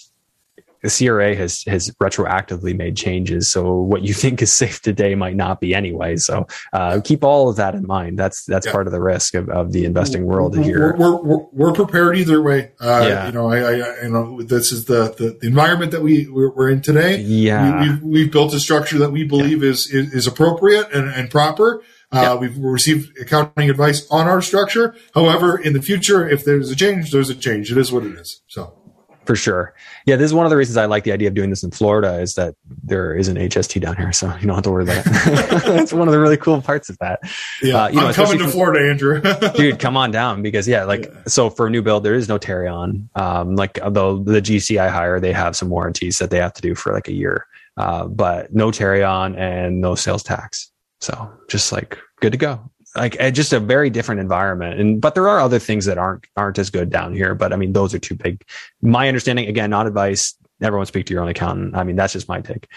[0.83, 3.49] the CRA has has retroactively made changes.
[3.49, 6.17] So what you think is safe today might not be anyway.
[6.17, 8.19] So uh, keep all of that in mind.
[8.19, 8.73] That's that's Yeah.
[8.73, 10.95] part of the risk of, of the investing world We're, here.
[10.99, 12.73] we're, we're, we're prepared either way.
[12.79, 13.25] Uh, Yeah.
[13.27, 16.51] You know, I, I, you know, this is the, the, the environment that we we're,
[16.51, 17.21] we're in today.
[17.21, 17.81] Yeah.
[17.81, 21.31] We, we've, we've built a structure that we believe is, is is appropriate and, and
[21.31, 21.81] proper.
[22.11, 24.93] Uh, We've received accounting advice on our structure.
[25.15, 27.71] However, in the future, if there's a change, there's a change.
[27.71, 28.41] It is what it is.
[28.47, 28.77] So.
[29.25, 29.73] For sure.
[30.05, 31.71] Yeah, this is one of the reasons I like the idea of doing this in
[31.71, 34.83] Florida is that there is an HST down here, so you don't have to worry
[34.83, 35.05] about it.
[35.65, 37.21] That's one of the really cool parts of that.
[37.61, 39.21] Yeah, Uh, you know, I'm coming to Florida, Andrew.
[39.55, 42.37] Dude, come on down because yeah, like so for a new build there is no
[42.37, 43.07] Tarion.
[43.15, 46.61] Um, like though the GC I hire, they have some warranties that they have to
[46.61, 47.47] do for like a year.
[47.77, 50.69] Uh, but no Tarion and no sales tax.
[50.99, 52.69] So just like good to go.
[52.95, 54.79] Like eh, just a very different environment.
[54.79, 57.33] And but there are other things that aren't aren't as good down here.
[57.35, 58.43] But I mean those are too big.
[58.81, 60.35] My understanding, again, not advice.
[60.61, 61.75] Everyone speak to your own accountant.
[61.75, 62.67] I mean, that's just my take.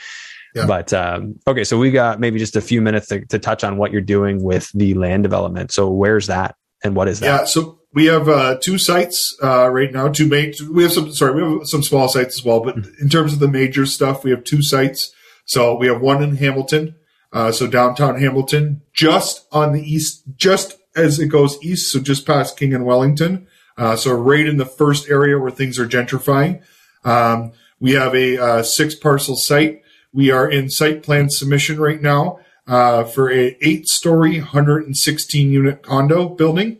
[0.54, 0.66] Yeah.
[0.66, 3.76] But um, okay, so we got maybe just a few minutes to, to touch on
[3.76, 5.70] what you're doing with the land development.
[5.70, 7.26] So where's that and what is that?
[7.26, 10.08] Yeah, so we have uh, two sites uh, right now.
[10.08, 10.52] Two main.
[10.70, 11.12] We have some.
[11.12, 12.60] Sorry, we have some small sites as well.
[12.60, 15.14] But in terms of the major stuff, we have two sites.
[15.44, 16.95] So we have one in Hamilton,
[17.32, 22.26] uh, so downtown Hamilton, just on the east, just as it goes east, so just
[22.26, 23.46] past King and Wellington.
[23.76, 26.62] Uh, so right in the first area where things are gentrifying.
[27.04, 29.82] Um, we have a uh, six parcel site.
[30.12, 35.82] We are in site plan submission right now uh, for a eight story, 116 unit
[35.82, 36.78] condo building.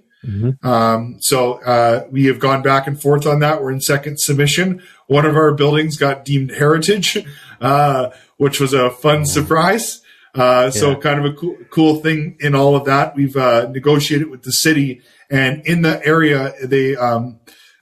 [0.63, 3.63] Um, so uh, we have gone back and forth on that.
[3.63, 4.83] We're in second submission.
[5.07, 7.25] One of our buildings got deemed heritage,
[7.61, 10.01] uh, which was a fun surprise.
[10.37, 10.97] Uh, so Yeah.
[10.97, 13.17] kind of a cool, cool thing in all of that.
[13.17, 17.41] We've uh, negotiated with the city, and in the area, they um,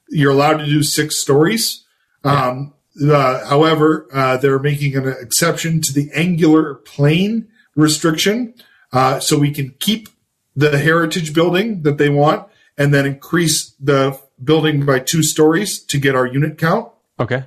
[0.09, 1.85] you're allowed to do six stories.
[2.23, 8.55] Um, uh, however, uh, they're making an exception to the angular plane restriction,
[8.93, 10.09] uh, so we can keep
[10.55, 12.47] the heritage building that they want,
[12.79, 16.89] and then increase the building by two stories to get our unit count.
[17.19, 17.45] Okay.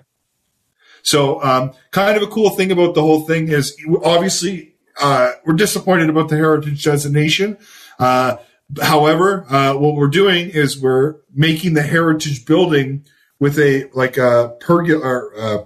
[1.04, 5.54] So, um, kind of a cool thing about the whole thing is obviously, uh, we're
[5.56, 7.58] disappointed about the heritage designation.
[8.00, 8.38] Uh,
[8.82, 13.06] however, uh, what we're doing is we're making the heritage building
[13.40, 15.66] with a, like a pergola, uh,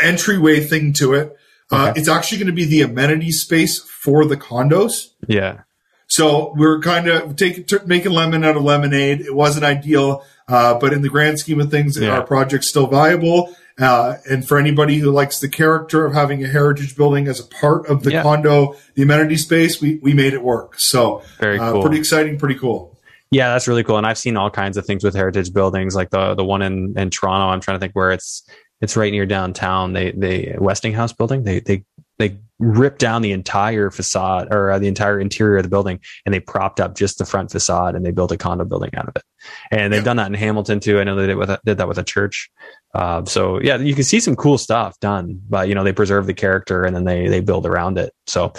[0.00, 1.36] entryway thing to it.
[1.70, 2.00] Uh, Okay.
[2.00, 5.08] it's actually going to be the amenity space for the condos.
[5.26, 5.62] Yeah.
[6.06, 9.20] So we're kind of taking t- making lemon out of lemonade.
[9.20, 12.10] It wasn't ideal, uh, but in the grand scheme of things, Yeah.
[12.18, 13.54] our project's still viable.
[13.78, 17.44] Uh, and for anybody who likes the character of having a heritage building as a
[17.44, 18.22] part of the Yeah.
[18.22, 20.78] condo, the amenity space, we we made it work.
[20.78, 21.82] So Very uh, cool.
[21.82, 22.98] pretty exciting, pretty cool.
[23.30, 23.98] Yeah, that's really cool.
[23.98, 26.98] And I've seen all kinds of things with heritage buildings, like the the one in,
[26.98, 27.46] in Toronto.
[27.48, 28.42] I'm trying to think where it's
[28.80, 29.92] it's right near downtown.
[29.92, 31.44] They they Westinghouse building.
[31.44, 31.84] They they
[32.18, 36.34] they ripped down the entire facade or uh, the entire interior of the building, and
[36.34, 39.14] they propped up just the front facade, and they built a condo building out of
[39.14, 39.22] it.
[39.70, 40.04] And they've Yeah.
[40.04, 40.98] done that in Hamilton too.
[40.98, 42.50] I know they did, with a, did that with a church.
[42.94, 46.26] Uh, so yeah, you can see some cool stuff done, but you know they preserve
[46.26, 48.12] the character and then they they build around it.
[48.26, 48.52] So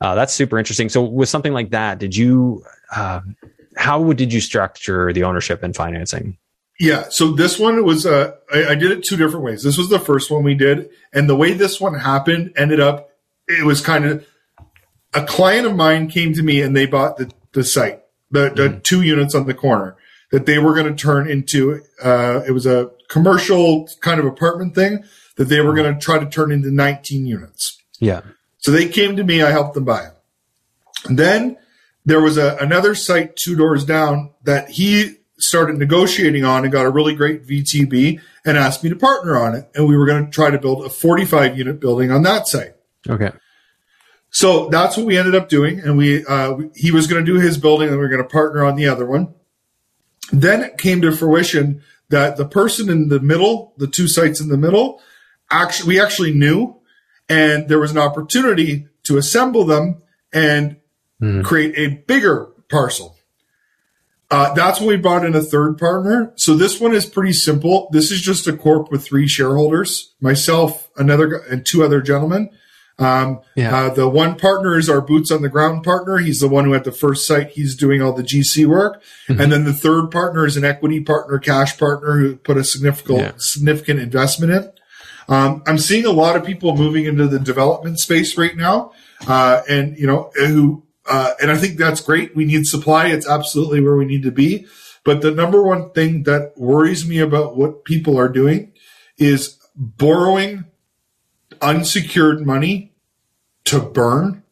[0.00, 0.88] uh, that's super interesting.
[0.88, 2.64] So with something like that, did you?
[2.94, 3.20] Uh,
[3.76, 6.38] how would, did you structure the ownership and financing?
[6.80, 7.08] Yeah.
[7.10, 9.62] So this one was, uh, I, I did it two different ways.
[9.62, 10.90] This was the first one we did.
[11.12, 13.10] And the way this one happened ended up,
[13.46, 14.26] it was kind of
[15.14, 18.80] a client of mine came to me and they bought the, the site, the, the
[18.82, 19.96] two units on the corner
[20.32, 24.74] that they were going to turn into, uh, it was a commercial kind of apartment
[24.74, 25.04] thing
[25.36, 27.80] that they were going to try to turn into 19 units.
[28.00, 28.22] Yeah.
[28.58, 29.42] So they came to me.
[29.42, 30.12] I helped them buy it.
[31.06, 31.56] And then
[32.04, 36.86] there was a, another site two doors down that he started negotiating on and got
[36.86, 39.68] a really great VTB and asked me to partner on it.
[39.74, 42.74] And we were going to try to build a 45 unit building on that site.
[43.08, 43.32] Okay.
[44.30, 45.80] So that's what we ended up doing.
[45.80, 48.28] And we, uh, he was going to do his building and we were going to
[48.28, 49.34] partner on the other one.
[50.32, 54.48] Then it came to fruition that the person in the middle, the two sites in
[54.48, 55.00] the middle,
[55.50, 56.76] actually, we actually knew
[57.28, 60.02] and there was an opportunity to assemble them
[60.32, 60.76] and
[61.20, 61.44] mm.
[61.44, 63.16] create a bigger parcel.
[64.30, 66.32] Uh, that's when we brought in a third partner.
[66.36, 67.88] So this one is pretty simple.
[67.92, 72.50] This is just a corp with three shareholders, myself, another, and two other gentlemen.
[72.98, 73.76] Um, yeah.
[73.76, 76.16] uh, the one partner is our boots on the ground partner.
[76.16, 79.02] He's the one who at the first site, he's doing all the GC work.
[79.28, 79.40] Mm-hmm.
[79.40, 83.18] And then the third partner is an equity partner, cash partner who put a significant,
[83.18, 83.32] yeah.
[83.36, 84.72] significant investment in.
[85.28, 88.92] Um, I'm seeing a lot of people moving into the development space right now.
[89.26, 92.34] Uh, and, you know, who, uh, and I think that's great.
[92.34, 93.08] We need supply.
[93.08, 94.66] It's absolutely where we need to be.
[95.04, 98.72] But the number one thing that worries me about what people are doing
[99.18, 100.64] is borrowing
[101.60, 102.92] unsecured money
[103.64, 104.42] to burn.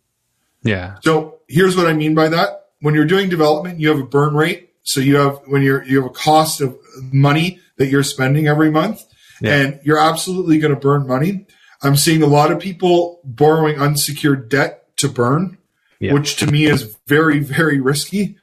[0.63, 0.97] Yeah.
[1.03, 2.67] So here's what I mean by that.
[2.81, 4.71] When you're doing development, you have a burn rate.
[4.83, 6.77] So you have, when you're, you have a cost of
[7.13, 9.03] money that you're spending every month
[9.41, 9.55] yeah.
[9.55, 11.47] and you're absolutely going to burn money.
[11.83, 15.59] I'm seeing a lot of people borrowing unsecured debt to burn,
[16.01, 16.13] yeah.
[16.13, 18.37] which to me is very, very risky.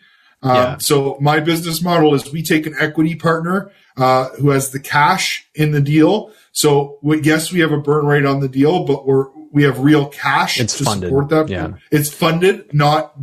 [0.43, 0.77] Um, yeah.
[0.79, 5.47] So my business model is we take an equity partner uh, who has the cash
[5.53, 6.31] in the deal.
[6.51, 9.79] So we, yes, we have a burn rate on the deal, but we're we have
[9.79, 11.09] real cash it's to funded.
[11.09, 11.49] support that.
[11.49, 11.73] Yeah.
[11.91, 13.13] It's funded, not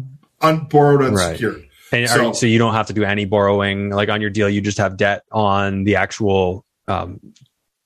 [0.41, 1.55] unborrowed, unsecured.
[1.57, 1.65] Right.
[1.91, 4.49] And so, you, so you don't have to do any borrowing like on your deal.
[4.49, 7.21] You just have debt on the actual um,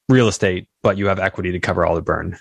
[0.08, 2.38] real estate, but you have equity to cover all the burn.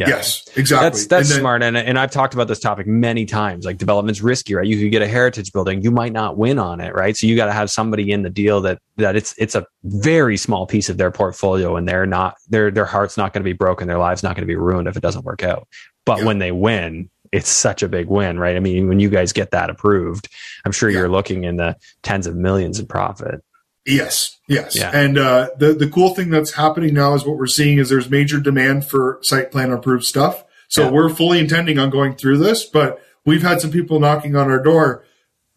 [0.00, 0.08] Yeah.
[0.08, 0.86] Yes, exactly.
[0.86, 3.66] That's that's and then, smart, and and I've talked about this topic many times.
[3.66, 4.66] Like development's risky, right?
[4.66, 7.14] You could get a heritage building, you might not win on it, right?
[7.14, 10.38] So you got to have somebody in the deal that that it's it's a very
[10.38, 13.52] small piece of their portfolio, and they're not their their heart's not going to be
[13.52, 15.68] broken, their lives not going to be ruined if it doesn't work out.
[16.06, 16.24] But yeah.
[16.24, 18.56] when they win, it's such a big win, right?
[18.56, 20.28] I mean, when you guys get that approved,
[20.64, 21.00] I'm sure yeah.
[21.00, 23.44] you're looking in the tens of millions in profit.
[23.86, 24.76] Yes, yes.
[24.76, 24.90] Yeah.
[24.92, 28.10] And uh, the the cool thing that's happening now is what we're seeing is there's
[28.10, 30.44] major demand for site plan approved stuff.
[30.68, 30.90] So yeah.
[30.90, 34.62] we're fully intending on going through this, but we've had some people knocking on our
[34.62, 35.04] door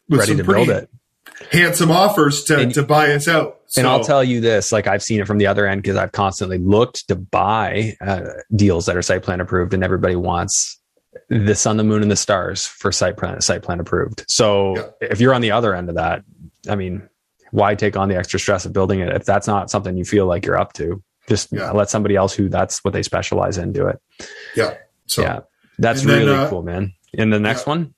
[0.10, 0.90] with ready some pretty build it.
[1.52, 3.60] handsome offers to, and, to buy us out.
[3.68, 3.82] So.
[3.82, 6.12] And I'll tell you this, like I've seen it from the other end because I've
[6.12, 8.22] constantly looked to buy uh,
[8.56, 10.80] deals that are site plan approved, and everybody wants
[11.30, 14.26] the sun, the moon, and the stars for site plan site plan approved.
[14.28, 15.10] So yeah.
[15.10, 16.24] if you're on the other end of that,
[16.70, 17.08] I mean,
[17.54, 20.26] why take on the extra stress of building it if that's not something you feel
[20.26, 21.04] like you're up to?
[21.30, 21.72] Just yeah.
[21.72, 24.02] let somebody else who that's what they specialize in do it.
[24.56, 24.74] Yeah.
[25.06, 25.42] So yeah,
[25.78, 26.94] that's really then, uh, cool, man.
[27.16, 27.70] And the next yeah.
[27.70, 27.94] one.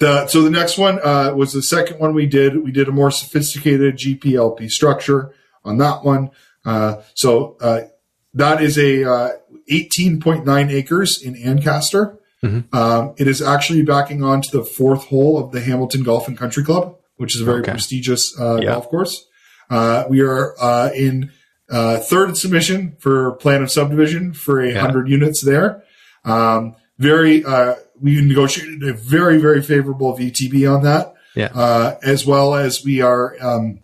[0.00, 2.64] The, so the next one uh, was the second one we did.
[2.64, 5.32] We did a more sophisticated GPLP structure
[5.64, 6.30] on that one.
[6.64, 7.82] Uh, so uh,
[8.34, 9.38] that is a
[9.70, 12.18] 18.9 uh, acres in Ancaster.
[12.42, 12.76] Mm-hmm.
[12.76, 16.64] Um, it is actually backing onto the fourth hole of the Hamilton Golf and Country
[16.64, 17.72] Club which is a very okay.
[17.72, 18.72] prestigious uh, yeah.
[18.72, 19.26] golf course.
[19.68, 21.30] Uh, we are uh, in
[21.68, 24.80] uh, third submission for plan of subdivision for a yeah.
[24.80, 25.82] hundred units there.
[26.24, 31.14] Um, very, uh, we negotiated a very, very favorable VTB on that.
[31.34, 31.50] Yeah.
[31.54, 33.80] Uh, as well as we are, um,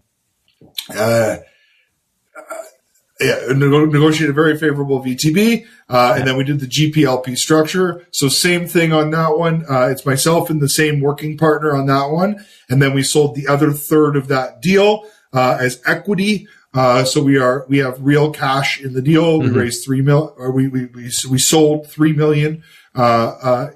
[3.22, 8.06] yeah, negotiated a very favorable VTB, uh, and then we did the GPLP structure.
[8.10, 9.64] So same thing on that one.
[9.68, 13.34] Uh, it's myself and the same working partner on that one, and then we sold
[13.34, 16.48] the other third of that deal uh, as equity.
[16.74, 19.38] Uh, so we are we have real cash in the deal.
[19.40, 19.54] Mm-hmm.
[19.54, 22.62] We raised three mil, or we we we, we sold three million,
[22.94, 23.00] uh,
[23.42, 23.70] uh,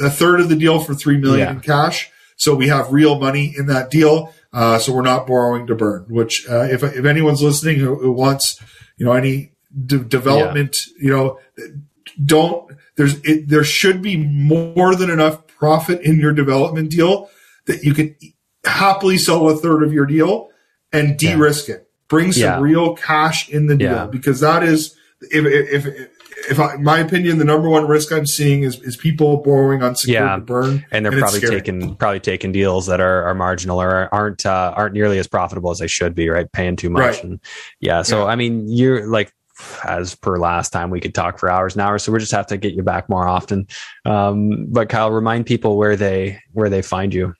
[0.00, 1.52] a third of the deal for three million yeah.
[1.52, 2.10] in cash.
[2.36, 4.34] So we have real money in that deal.
[4.52, 8.12] Uh, so we're not borrowing to burn, which, uh, if, if anyone's listening who, who
[8.12, 8.62] wants,
[8.98, 9.52] you know, any
[9.86, 11.04] de- development, yeah.
[11.04, 11.38] you know,
[12.22, 17.30] don't, there's, it, there should be more than enough profit in your development deal
[17.64, 18.14] that you can
[18.64, 20.50] happily sell a third of your deal
[20.92, 21.76] and de-risk yeah.
[21.76, 21.88] it.
[22.08, 22.60] Bring some yeah.
[22.60, 26.08] real cash in the deal because that is, if, if, if
[26.50, 30.22] if I, my opinion, the number one risk I'm seeing is, is people borrowing unsecured
[30.22, 30.36] yeah.
[30.36, 34.08] to burn, and they're and probably taking probably taking deals that are, are marginal or
[34.12, 36.50] aren't uh, aren't nearly as profitable as they should be, right?
[36.52, 37.24] Paying too much, right.
[37.24, 37.40] and
[37.80, 38.02] yeah.
[38.02, 38.32] So yeah.
[38.32, 39.32] I mean, you're like
[39.84, 42.02] as per last time, we could talk for hours and hours.
[42.02, 43.68] So we just have to get you back more often.
[44.04, 47.34] Um, but Kyle, remind people where they where they find you.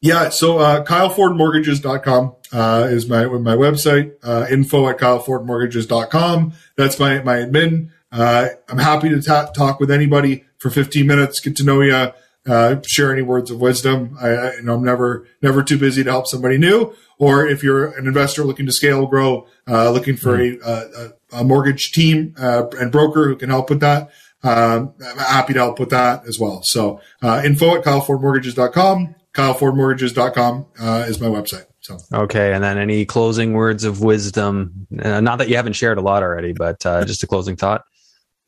[0.00, 4.12] Yeah, so uh, KyleFordMortgages.com uh, is my my website.
[4.22, 6.52] Uh, info at KyleFordMortgages.com.
[6.76, 7.90] That's my my admin.
[8.12, 12.12] Uh, I'm happy to ta- talk with anybody for 15 minutes, get to know you,
[12.46, 14.16] uh, share any words of wisdom.
[14.20, 16.94] I, I, you know, I'm never, never too busy to help somebody new.
[17.18, 20.68] Or if you're an investor looking to scale, grow, uh, looking for mm-hmm.
[20.68, 24.10] a, a, a, mortgage team uh, and broker who can help with that,
[24.42, 26.62] um, I'm happy to help with that as well.
[26.62, 29.14] So uh, info at kylefordmortgages.com.
[29.34, 31.66] kylefordmortgages.com uh, is my website.
[31.80, 34.86] So okay, and then any closing words of wisdom?
[34.96, 37.84] Uh, not that you haven't shared a lot already, but uh, just a closing thought.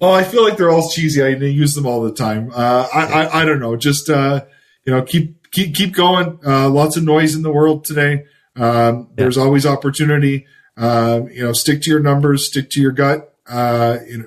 [0.01, 1.23] Oh, I feel like they're all cheesy.
[1.23, 2.51] I use them all the time.
[2.55, 3.77] Uh, I, I, I don't know.
[3.77, 4.45] Just uh,
[4.85, 6.39] you know, keep keep keep going.
[6.45, 8.25] Uh, lots of noise in the world today.
[8.57, 9.15] Um, yeah.
[9.17, 10.47] There's always opportunity.
[10.77, 13.35] Um, you know, stick to your numbers, stick to your gut.
[13.47, 14.27] Uh, you know,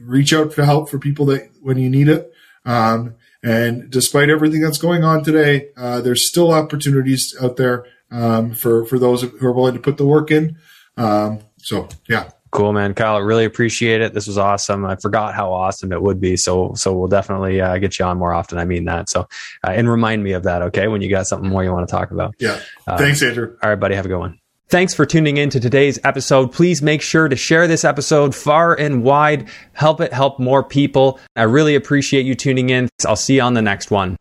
[0.00, 2.32] reach out for help for people that when you need it.
[2.64, 8.54] Um, and despite everything that's going on today, uh, there's still opportunities out there um,
[8.54, 10.56] for for those who are willing to put the work in.
[10.96, 12.30] Um, so yeah.
[12.50, 13.20] Cool, man, Kyle.
[13.20, 14.14] Really appreciate it.
[14.14, 14.86] This was awesome.
[14.86, 16.36] I forgot how awesome it would be.
[16.36, 18.58] So, so we'll definitely uh, get you on more often.
[18.58, 19.10] I mean that.
[19.10, 19.28] So,
[19.66, 20.88] uh, and remind me of that, okay?
[20.88, 22.34] When you got something more you want to talk about.
[22.38, 22.60] Yeah.
[22.86, 23.56] Uh, Thanks, Andrew.
[23.62, 23.94] All right, buddy.
[23.94, 24.38] Have a good one.
[24.70, 26.52] Thanks for tuning in to today's episode.
[26.52, 29.48] Please make sure to share this episode far and wide.
[29.72, 31.18] Help it help more people.
[31.36, 32.90] I really appreciate you tuning in.
[33.06, 34.18] I'll see you on the next one.